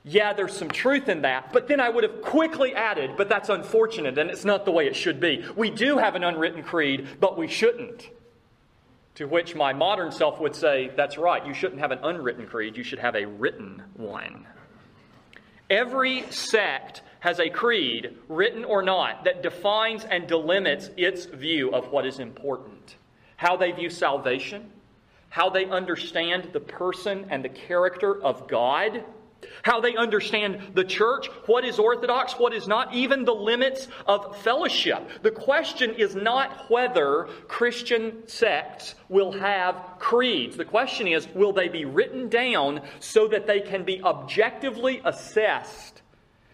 yeah, 0.03 0.33
there's 0.33 0.57
some 0.57 0.69
truth 0.69 1.07
in 1.07 1.21
that. 1.21 1.53
But 1.53 1.67
then 1.67 1.79
I 1.79 1.89
would 1.89 2.03
have 2.03 2.23
quickly 2.23 2.73
added, 2.73 3.11
but 3.15 3.29
that's 3.29 3.49
unfortunate 3.49 4.17
and 4.17 4.31
it's 4.31 4.43
not 4.43 4.65
the 4.65 4.71
way 4.71 4.87
it 4.87 4.95
should 4.95 5.19
be. 5.19 5.45
We 5.55 5.69
do 5.69 5.99
have 5.99 6.15
an 6.15 6.23
unwritten 6.23 6.63
creed, 6.63 7.07
but 7.19 7.37
we 7.37 7.47
shouldn't. 7.47 8.09
To 9.19 9.27
which 9.27 9.53
my 9.53 9.73
modern 9.73 10.13
self 10.13 10.39
would 10.39 10.55
say, 10.55 10.91
that's 10.95 11.17
right, 11.17 11.45
you 11.45 11.53
shouldn't 11.53 11.81
have 11.81 11.91
an 11.91 11.99
unwritten 12.03 12.47
creed, 12.47 12.77
you 12.77 12.85
should 12.85 12.99
have 12.99 13.17
a 13.17 13.25
written 13.25 13.83
one. 13.97 14.47
Every 15.69 16.23
sect 16.31 17.01
has 17.19 17.37
a 17.41 17.49
creed, 17.49 18.15
written 18.29 18.63
or 18.63 18.81
not, 18.81 19.25
that 19.25 19.43
defines 19.43 20.05
and 20.05 20.25
delimits 20.25 20.89
its 20.95 21.25
view 21.25 21.69
of 21.73 21.91
what 21.91 22.05
is 22.05 22.19
important. 22.19 22.95
How 23.35 23.57
they 23.57 23.73
view 23.73 23.89
salvation, 23.89 24.71
how 25.27 25.49
they 25.49 25.65
understand 25.65 26.51
the 26.53 26.61
person 26.61 27.25
and 27.29 27.43
the 27.43 27.49
character 27.49 28.23
of 28.23 28.47
God, 28.47 29.03
how 29.61 29.79
they 29.79 29.95
understand 29.95 30.71
the 30.73 30.83
church, 30.83 31.27
what 31.45 31.65
is 31.65 31.79
orthodox, 31.79 32.33
what 32.33 32.53
is 32.53 32.67
not, 32.67 32.93
even 32.93 33.25
the 33.25 33.33
limits 33.33 33.87
of 34.05 34.37
fellowship. 34.41 35.07
The 35.21 35.31
question 35.31 35.95
is 35.95 36.15
not 36.15 36.69
whether 36.69 37.27
Christian 37.47 38.27
sects 38.27 38.95
will 39.09 39.31
have 39.33 39.75
creeds. 39.99 40.57
The 40.57 40.65
question 40.65 41.07
is, 41.07 41.27
will 41.33 41.53
they 41.53 41.67
be 41.67 41.85
written 41.85 42.29
down 42.29 42.81
so 42.99 43.27
that 43.27 43.47
they 43.47 43.61
can 43.61 43.83
be 43.83 44.01
objectively 44.03 45.01
assessed 45.05 46.01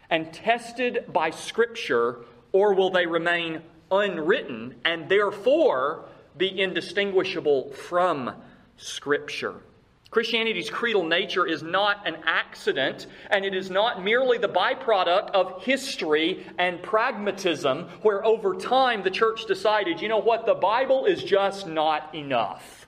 and 0.10 0.32
tested 0.34 1.06
by 1.12 1.32
Scripture, 1.32 2.18
or 2.52 2.74
will 2.74 2.92
they 2.92 3.06
remain 3.06 3.62
unwritten 3.92 4.76
and 4.86 5.10
therefore 5.10 6.06
be 6.38 6.62
indistinguishable 6.62 7.72
from 7.74 8.34
Scripture? 8.78 9.56
Christianity's 10.12 10.70
creedal 10.70 11.04
nature 11.04 11.46
is 11.46 11.62
not 11.62 12.08
an 12.08 12.16
accident, 12.26 13.08
and 13.30 13.44
it 13.44 13.54
is 13.54 13.70
not 13.70 14.04
merely 14.04 14.38
the 14.38 14.48
byproduct 14.48 15.32
of 15.32 15.64
history 15.64 16.46
and 16.58 16.82
pragmatism, 16.82 17.90
where 18.02 18.24
over 18.26 18.56
time 18.56 19.04
the 19.04 19.12
church 19.12 19.46
decided, 19.46 20.02
you 20.02 20.08
know 20.08 20.20
what, 20.20 20.46
the 20.46 20.54
Bible 20.54 21.06
is 21.06 21.24
just 21.24 21.68
not 21.68 22.14
enough. 22.16 22.88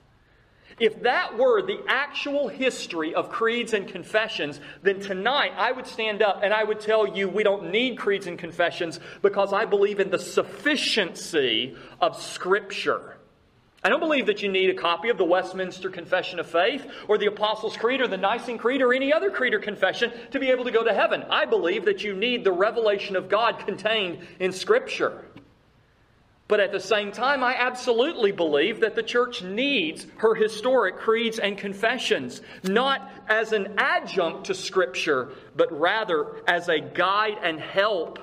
If 0.80 1.02
that 1.02 1.36
were 1.36 1.60
the 1.60 1.80
actual 1.88 2.46
history 2.46 3.14
of 3.14 3.30
creeds 3.30 3.72
and 3.72 3.88
confessions, 3.88 4.60
then 4.82 5.00
tonight 5.00 5.52
I 5.56 5.72
would 5.72 5.88
stand 5.88 6.22
up 6.22 6.40
and 6.42 6.54
I 6.54 6.62
would 6.62 6.78
tell 6.78 7.16
you 7.16 7.28
we 7.28 7.42
don't 7.42 7.72
need 7.72 7.98
creeds 7.98 8.28
and 8.28 8.38
confessions 8.38 9.00
because 9.20 9.52
I 9.52 9.64
believe 9.64 9.98
in 9.98 10.10
the 10.10 10.20
sufficiency 10.20 11.76
of 12.00 12.20
Scripture. 12.22 13.17
I 13.82 13.88
don't 13.90 14.00
believe 14.00 14.26
that 14.26 14.42
you 14.42 14.50
need 14.50 14.70
a 14.70 14.74
copy 14.74 15.08
of 15.08 15.18
the 15.18 15.24
Westminster 15.24 15.88
Confession 15.88 16.40
of 16.40 16.48
Faith 16.48 16.84
or 17.06 17.16
the 17.16 17.26
Apostles' 17.26 17.76
Creed 17.76 18.00
or 18.00 18.08
the 18.08 18.16
Nicene 18.16 18.58
Creed 18.58 18.82
or 18.82 18.92
any 18.92 19.12
other 19.12 19.30
creed 19.30 19.54
or 19.54 19.60
confession 19.60 20.12
to 20.32 20.40
be 20.40 20.50
able 20.50 20.64
to 20.64 20.72
go 20.72 20.82
to 20.82 20.92
heaven. 20.92 21.24
I 21.30 21.44
believe 21.44 21.84
that 21.84 22.02
you 22.02 22.14
need 22.14 22.42
the 22.42 22.50
revelation 22.52 23.14
of 23.14 23.28
God 23.28 23.60
contained 23.60 24.26
in 24.40 24.52
Scripture. 24.52 25.24
But 26.48 26.60
at 26.60 26.72
the 26.72 26.80
same 26.80 27.12
time, 27.12 27.44
I 27.44 27.54
absolutely 27.54 28.32
believe 28.32 28.80
that 28.80 28.96
the 28.96 29.02
church 29.02 29.42
needs 29.42 30.06
her 30.16 30.34
historic 30.34 30.96
creeds 30.96 31.38
and 31.38 31.56
confessions, 31.56 32.40
not 32.64 33.08
as 33.28 33.52
an 33.52 33.74
adjunct 33.76 34.46
to 34.46 34.54
Scripture, 34.54 35.28
but 35.54 35.70
rather 35.78 36.42
as 36.48 36.68
a 36.68 36.80
guide 36.80 37.36
and 37.42 37.60
help 37.60 38.18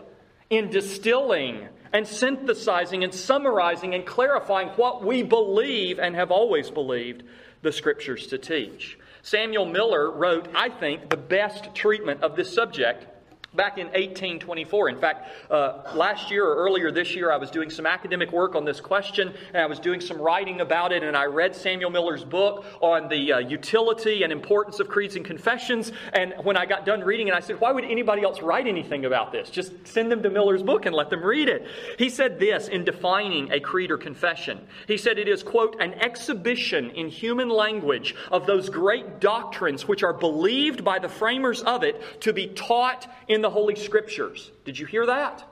in 0.49 0.69
distilling 0.69 1.69
and 1.95 2.05
synthesizing 2.05 3.05
and 3.05 3.13
summarizing 3.13 3.95
and 3.95 4.05
clarifying 4.05 4.67
what 4.75 5.01
we 5.01 5.23
believe 5.23 5.97
and 5.97 6.13
have 6.13 6.29
always 6.29 6.69
believed 6.69 7.23
the 7.61 7.71
Scriptures 7.71 8.27
to 8.27 8.37
teach. 8.37 8.99
Samuel 9.21 9.65
Miller 9.65 10.11
wrote, 10.11 10.49
I 10.53 10.67
think, 10.67 11.09
the 11.09 11.15
best 11.15 11.73
treatment 11.73 12.21
of 12.21 12.35
this 12.35 12.53
subject 12.53 13.07
back 13.55 13.77
in 13.77 13.87
1824. 13.87 14.89
In 14.89 14.99
fact, 14.99 15.29
uh, 15.49 15.81
last 15.95 16.29
year 16.29 16.45
or 16.45 16.55
earlier 16.55 16.91
this 16.91 17.15
year, 17.15 17.31
I 17.31 17.37
was 17.37 17.49
doing 17.49 17.69
some 17.69 17.85
academic 17.85 18.31
work 18.31 18.55
on 18.55 18.65
this 18.65 18.81
question, 18.81 19.33
and 19.53 19.61
I 19.61 19.65
was 19.65 19.79
doing 19.79 20.01
some 20.01 20.21
writing 20.21 20.61
about 20.61 20.91
it, 20.91 21.03
and 21.03 21.15
I 21.15 21.25
read 21.25 21.55
Samuel 21.55 21.89
Miller's 21.89 22.23
book 22.23 22.65
on 22.81 23.07
the 23.07 23.33
uh, 23.33 23.39
utility 23.39 24.23
and 24.23 24.31
importance 24.31 24.79
of 24.79 24.87
creeds 24.87 25.15
and 25.15 25.25
confessions. 25.25 25.91
And 26.13 26.33
when 26.43 26.57
I 26.57 26.65
got 26.65 26.85
done 26.85 27.01
reading 27.01 27.27
it, 27.27 27.33
I 27.33 27.39
said, 27.39 27.59
Why 27.59 27.71
would 27.71 27.85
anybody 27.85 28.23
else 28.23 28.41
write 28.41 28.67
anything 28.67 29.05
about 29.05 29.31
this? 29.31 29.49
Just 29.49 29.87
send 29.87 30.11
them 30.11 30.21
to 30.23 30.29
Miller's 30.29 30.63
book 30.63 30.85
and 30.85 30.95
let 30.95 31.09
them 31.09 31.23
read 31.23 31.49
it. 31.49 31.65
He 31.97 32.09
said 32.09 32.39
this 32.39 32.67
in 32.67 32.83
defining 32.83 33.51
a 33.51 33.59
creed 33.59 33.91
or 33.91 33.97
confession. 33.97 34.59
He 34.87 34.97
said 34.97 35.17
it 35.17 35.27
is, 35.27 35.43
quote, 35.43 35.79
an 35.79 35.93
exhibition 35.93 36.89
in 36.91 37.09
human 37.09 37.49
language 37.49 38.15
of 38.31 38.45
those 38.45 38.69
great 38.69 39.19
doctrines 39.19 39.87
which 39.87 40.03
are 40.03 40.13
believed 40.13 40.83
by 40.83 40.99
the 40.99 41.09
framers 41.09 41.61
of 41.61 41.83
it 41.83 42.21
to 42.21 42.33
be 42.33 42.47
taught 42.47 43.07
in 43.27 43.41
the 43.45 43.49
Holy 43.51 43.75
Scriptures. 43.75 44.49
Did 44.63 44.79
you 44.79 44.87
hear 44.87 45.05
that? 45.05 45.47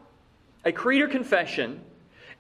A 0.65 0.71
creed 0.71 1.03
or 1.03 1.07
confession 1.07 1.79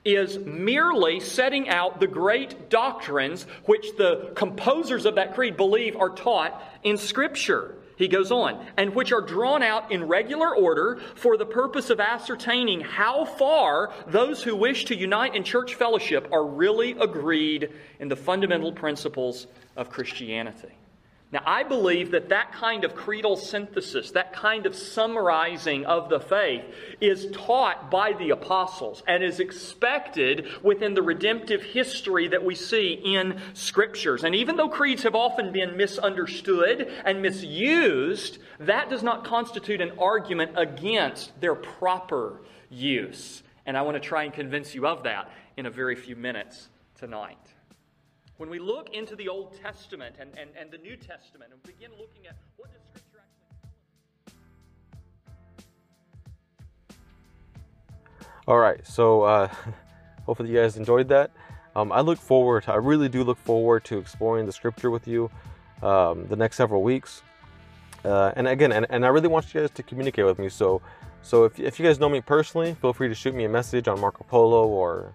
is 0.03 0.39
merely 0.39 1.19
setting 1.19 1.69
out 1.69 1.99
the 1.99 2.07
great 2.07 2.71
doctrines 2.71 3.45
which 3.65 3.95
the 3.95 4.31
composers 4.33 5.05
of 5.05 5.13
that 5.13 5.35
creed 5.35 5.55
believe 5.55 5.95
are 5.95 6.09
taught 6.09 6.59
in 6.81 6.97
Scripture. 6.97 7.75
He 7.97 8.07
goes 8.07 8.31
on, 8.31 8.65
and 8.77 8.95
which 8.95 9.11
are 9.11 9.21
drawn 9.21 9.61
out 9.61 9.91
in 9.91 10.07
regular 10.07 10.55
order 10.55 10.99
for 11.13 11.37
the 11.37 11.45
purpose 11.45 11.91
of 11.91 11.99
ascertaining 11.99 12.81
how 12.81 13.23
far 13.23 13.93
those 14.07 14.41
who 14.41 14.55
wish 14.55 14.85
to 14.85 14.95
unite 14.95 15.35
in 15.35 15.43
church 15.43 15.75
fellowship 15.75 16.29
are 16.31 16.43
really 16.43 16.93
agreed 16.99 17.69
in 17.99 18.07
the 18.07 18.15
fundamental 18.15 18.71
principles 18.71 19.45
of 19.77 19.91
Christianity. 19.91 20.73
Now, 21.33 21.41
I 21.47 21.63
believe 21.63 22.11
that 22.11 22.29
that 22.29 22.51
kind 22.51 22.83
of 22.83 22.93
creedal 22.93 23.37
synthesis, 23.37 24.11
that 24.11 24.33
kind 24.33 24.67
of 24.67 24.75
summarizing 24.75 25.83
of 25.83 26.07
the 26.07 26.19
faith, 26.19 26.63
is 27.01 27.25
taught 27.33 27.89
by 27.89 28.13
the 28.13 28.29
apostles 28.29 29.01
and 29.07 29.23
is 29.23 29.39
expected 29.39 30.45
within 30.61 30.93
the 30.93 31.01
redemptive 31.01 31.63
history 31.63 32.27
that 32.27 32.45
we 32.45 32.53
see 32.53 33.01
in 33.03 33.41
scriptures. 33.55 34.23
And 34.23 34.35
even 34.35 34.57
though 34.57 34.69
creeds 34.69 35.01
have 35.01 35.15
often 35.15 35.51
been 35.51 35.75
misunderstood 35.75 36.87
and 37.03 37.23
misused, 37.23 38.37
that 38.59 38.91
does 38.91 39.01
not 39.01 39.25
constitute 39.25 39.81
an 39.81 39.93
argument 39.97 40.51
against 40.55 41.41
their 41.41 41.55
proper 41.55 42.41
use. 42.69 43.41
And 43.65 43.75
I 43.75 43.81
want 43.81 43.95
to 43.95 44.07
try 44.07 44.25
and 44.25 44.31
convince 44.31 44.75
you 44.75 44.85
of 44.85 45.01
that 45.05 45.31
in 45.57 45.65
a 45.65 45.71
very 45.71 45.95
few 45.95 46.15
minutes 46.15 46.69
tonight. 46.95 47.42
When 48.37 48.49
we 48.49 48.57
look 48.59 48.89
into 48.89 49.15
the 49.15 49.29
Old 49.29 49.55
Testament 49.61 50.15
and, 50.19 50.31
and, 50.37 50.49
and 50.59 50.71
the 50.71 50.79
New 50.79 50.95
Testament 50.95 51.51
and 51.51 51.61
begin 51.63 51.91
looking 51.91 52.25
at 52.27 52.35
what 52.57 52.71
does 52.71 52.81
Scripture 52.89 53.19
actually 53.19 53.45
tell 56.97 58.27
us? 58.27 58.45
All 58.47 58.57
right, 58.57 58.85
so 58.87 59.21
uh, 59.21 59.49
hopefully 60.25 60.49
you 60.49 60.57
guys 60.57 60.77
enjoyed 60.77 61.07
that. 61.09 61.31
Um, 61.75 61.91
I 61.91 62.01
look 62.01 62.17
forward, 62.17 62.65
I 62.67 62.75
really 62.75 63.07
do 63.07 63.23
look 63.23 63.37
forward 63.37 63.83
to 63.85 63.99
exploring 63.99 64.47
the 64.47 64.51
Scripture 64.51 64.89
with 64.89 65.07
you 65.07 65.29
um, 65.83 66.25
the 66.27 66.35
next 66.35 66.57
several 66.57 66.81
weeks. 66.81 67.21
Uh, 68.03 68.31
and 68.35 68.47
again, 68.47 68.71
and, 68.71 68.87
and 68.89 69.05
I 69.05 69.09
really 69.09 69.27
want 69.27 69.53
you 69.53 69.61
guys 69.61 69.69
to 69.71 69.83
communicate 69.83 70.25
with 70.25 70.39
me. 70.39 70.49
So, 70.49 70.81
so 71.21 71.45
if, 71.45 71.59
if 71.59 71.79
you 71.79 71.85
guys 71.85 71.99
know 71.99 72.09
me 72.09 72.19
personally, 72.19 72.73
feel 72.81 72.93
free 72.93 73.07
to 73.09 73.15
shoot 73.15 73.33
me 73.35 73.45
a 73.45 73.49
message 73.49 73.87
on 73.87 73.99
Marco 73.99 74.25
Polo 74.27 74.67
or 74.67 75.13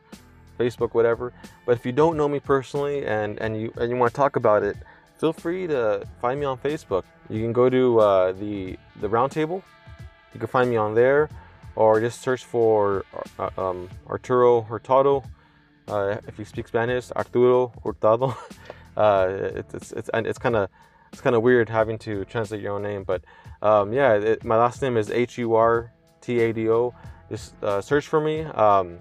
Facebook, 0.59 0.95
whatever. 0.95 1.33
But 1.65 1.73
if 1.79 1.87
you 1.87 1.93
don't 1.93 2.17
know 2.17 2.29
me 2.29 2.41
personally 2.41 3.07
and, 3.07 3.39
and 3.41 3.61
you 3.61 3.73
and 3.77 3.91
you 3.91 3.97
want 3.97 4.13
to 4.13 4.17
talk 4.17 4.37
about 4.37 4.63
it, 4.63 4.77
feel 5.19 5.33
free 5.33 5.67
to 5.67 6.07
find 6.21 6.41
me 6.41 6.47
on 6.47 6.59
Facebook. 6.59 7.05
You 7.29 7.41
can 7.41 7.53
go 7.53 7.71
to 7.71 8.01
uh, 8.01 8.33
the 8.33 8.79
the 9.01 9.09
roundtable. 9.09 9.63
You 10.35 10.41
can 10.41 10.49
find 10.49 10.69
me 10.69 10.77
on 10.77 10.95
there, 10.95 11.29
or 11.77 12.01
just 12.01 12.21
search 12.21 12.45
for 12.45 13.05
uh, 13.39 13.51
um, 13.57 13.89
Arturo 14.09 14.63
Hurtado. 14.63 15.25
Uh, 15.87 16.19
if 16.27 16.39
you 16.39 16.45
speak 16.45 16.69
Spanish, 16.69 17.11
Arturo 17.13 17.73
Hurtado. 17.85 18.37
Uh, 18.99 19.53
it's 19.55 19.75
it's 19.75 19.93
it's, 19.93 20.11
it's 20.13 20.39
kind 20.39 20.57
of 20.57 20.69
it's 21.13 21.21
kind 21.21 21.37
of 21.37 21.43
weird 21.43 21.69
having 21.69 21.99
to 21.99 22.25
translate 22.25 22.61
your 22.61 22.75
own 22.75 22.83
name, 22.83 23.05
but 23.05 23.23
um, 23.63 23.93
yeah, 23.93 24.15
it, 24.15 24.45
my 24.45 24.57
last 24.57 24.83
name 24.83 24.97
is 24.97 25.09
H 25.09 25.39
U 25.39 25.55
R 25.55 25.93
T 26.21 26.41
A 26.41 26.53
D 26.53 26.69
O. 26.69 26.93
Just 27.31 27.55
uh, 27.63 27.81
search 27.81 28.07
for 28.09 28.21
me. 28.21 28.43
Um, 28.43 28.99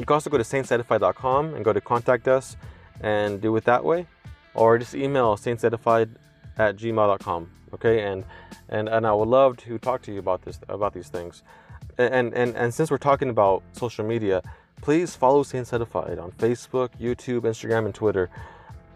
you 0.00 0.06
can 0.06 0.14
also 0.14 0.30
go 0.30 0.38
to 0.38 0.44
saintsedify.com 0.44 1.54
and 1.54 1.64
go 1.64 1.72
to 1.72 1.80
contact 1.80 2.26
us 2.26 2.56
and 3.00 3.40
do 3.40 3.54
it 3.56 3.64
that 3.64 3.84
way. 3.84 4.06
Or 4.54 4.78
just 4.78 4.94
email 4.94 5.36
saintsedified 5.36 6.10
at 6.56 6.76
gmail.com. 6.76 7.50
Okay, 7.74 8.02
and 8.02 8.24
and 8.68 8.88
and 8.88 9.06
I 9.06 9.12
would 9.12 9.28
love 9.28 9.56
to 9.58 9.78
talk 9.78 10.02
to 10.02 10.12
you 10.12 10.18
about 10.18 10.42
this 10.42 10.58
about 10.68 10.92
these 10.92 11.08
things. 11.08 11.42
And 11.98 12.34
and 12.34 12.56
and 12.56 12.74
since 12.74 12.90
we're 12.90 12.98
talking 12.98 13.30
about 13.30 13.62
social 13.72 14.04
media, 14.04 14.42
please 14.80 15.14
follow 15.14 15.42
Saints 15.44 15.72
Edified 15.72 16.18
on 16.18 16.32
Facebook, 16.32 16.88
YouTube, 17.00 17.42
Instagram, 17.42 17.84
and 17.84 17.94
Twitter. 17.94 18.28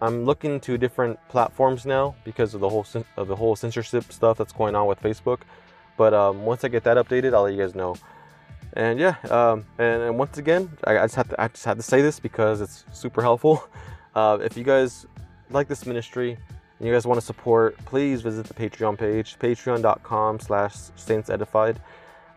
I'm 0.01 0.25
looking 0.25 0.59
to 0.61 0.77
different 0.77 1.17
platforms 1.29 1.85
now 1.85 2.15
because 2.25 2.53
of 2.53 2.59
the 2.59 2.69
whole 2.69 2.85
of 3.15 3.27
the 3.27 3.35
whole 3.35 3.55
censorship 3.55 4.11
stuff 4.11 4.37
that's 4.37 4.51
going 4.51 4.75
on 4.75 4.87
with 4.87 5.01
Facebook. 5.01 5.41
But 5.97 6.13
um, 6.13 6.43
once 6.43 6.65
I 6.65 6.67
get 6.67 6.83
that 6.83 6.97
updated, 6.97 7.33
I'll 7.33 7.43
let 7.43 7.53
you 7.53 7.61
guys 7.61 7.75
know. 7.75 7.95
And 8.75 8.99
yeah, 8.99 9.15
um, 9.29 9.65
and, 9.77 10.03
and, 10.03 10.19
once 10.19 10.37
again, 10.37 10.69
I, 10.83 10.97
I, 10.97 11.01
just 11.03 11.15
have 11.15 11.29
to 11.29 11.41
I 11.41 11.47
just 11.47 11.63
had 11.63 11.77
to 11.77 11.83
say 11.83 12.01
this 12.01 12.19
because 12.19 12.59
it's 12.59 12.85
super 12.91 13.21
helpful. 13.21 13.67
Uh, 14.15 14.37
if 14.41 14.55
you 14.55 14.63
guys 14.63 15.05
like 15.49 15.67
this 15.67 15.85
ministry 15.85 16.37
and 16.79 16.87
you 16.87 16.93
guys 16.93 17.05
want 17.05 17.19
to 17.19 17.25
support, 17.25 17.77
please 17.83 18.21
visit 18.21 18.45
the 18.45 18.53
Patreon 18.53 18.97
page, 18.97 19.37
patreon.com 19.39 20.39
slash 20.39 20.73
saintsedified. 20.95 21.75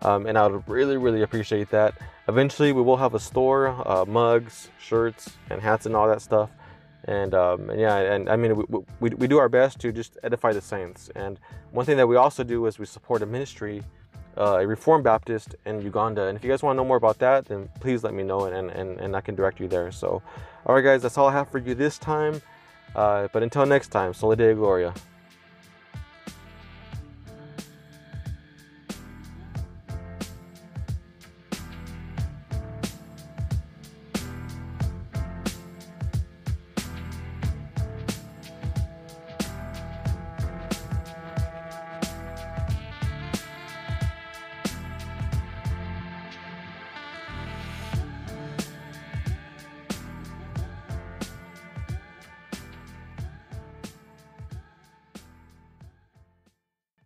Um, 0.02 0.26
and 0.26 0.36
I 0.36 0.48
would 0.48 0.68
really, 0.68 0.96
really 0.96 1.22
appreciate 1.22 1.70
that. 1.70 1.94
Eventually, 2.26 2.72
we 2.72 2.82
will 2.82 2.96
have 2.96 3.14
a 3.14 3.20
store, 3.20 3.68
uh, 3.86 4.04
mugs, 4.04 4.70
shirts, 4.80 5.36
and 5.50 5.62
hats, 5.62 5.86
and 5.86 5.94
all 5.94 6.08
that 6.08 6.20
stuff. 6.20 6.50
And, 7.04 7.32
um, 7.34 7.70
and 7.70 7.80
yeah, 7.80 7.96
and 7.96 8.28
I 8.28 8.34
mean, 8.34 8.56
we, 8.56 8.64
we, 8.98 9.10
we 9.10 9.26
do 9.28 9.38
our 9.38 9.48
best 9.48 9.78
to 9.80 9.92
just 9.92 10.18
edify 10.22 10.52
the 10.52 10.60
saints. 10.60 11.10
And 11.14 11.38
one 11.70 11.86
thing 11.86 11.96
that 11.96 12.06
we 12.06 12.16
also 12.16 12.42
do 12.42 12.66
is 12.66 12.78
we 12.78 12.86
support 12.86 13.22
a 13.22 13.26
ministry 13.26 13.84
uh, 14.38 14.58
a 14.58 14.66
Reformed 14.66 15.04
Baptist 15.04 15.56
in 15.66 15.82
Uganda. 15.82 16.26
And 16.26 16.36
if 16.36 16.44
you 16.44 16.50
guys 16.50 16.62
want 16.62 16.76
to 16.76 16.78
know 16.78 16.86
more 16.86 16.96
about 16.96 17.18
that, 17.18 17.46
then 17.46 17.68
please 17.80 18.04
let 18.04 18.14
me 18.14 18.22
know 18.22 18.44
and, 18.44 18.70
and, 18.70 19.00
and 19.00 19.16
I 19.16 19.20
can 19.20 19.34
direct 19.34 19.60
you 19.60 19.68
there. 19.68 19.90
So, 19.90 20.22
all 20.64 20.74
right, 20.74 20.84
guys, 20.84 21.02
that's 21.02 21.18
all 21.18 21.28
I 21.28 21.32
have 21.32 21.50
for 21.50 21.58
you 21.58 21.74
this 21.74 21.98
time. 21.98 22.40
Uh, 22.94 23.28
but 23.32 23.42
until 23.42 23.66
next 23.66 23.88
time, 23.88 24.14
Soli 24.14 24.36
Deo 24.36 24.54
Gloria. 24.54 24.94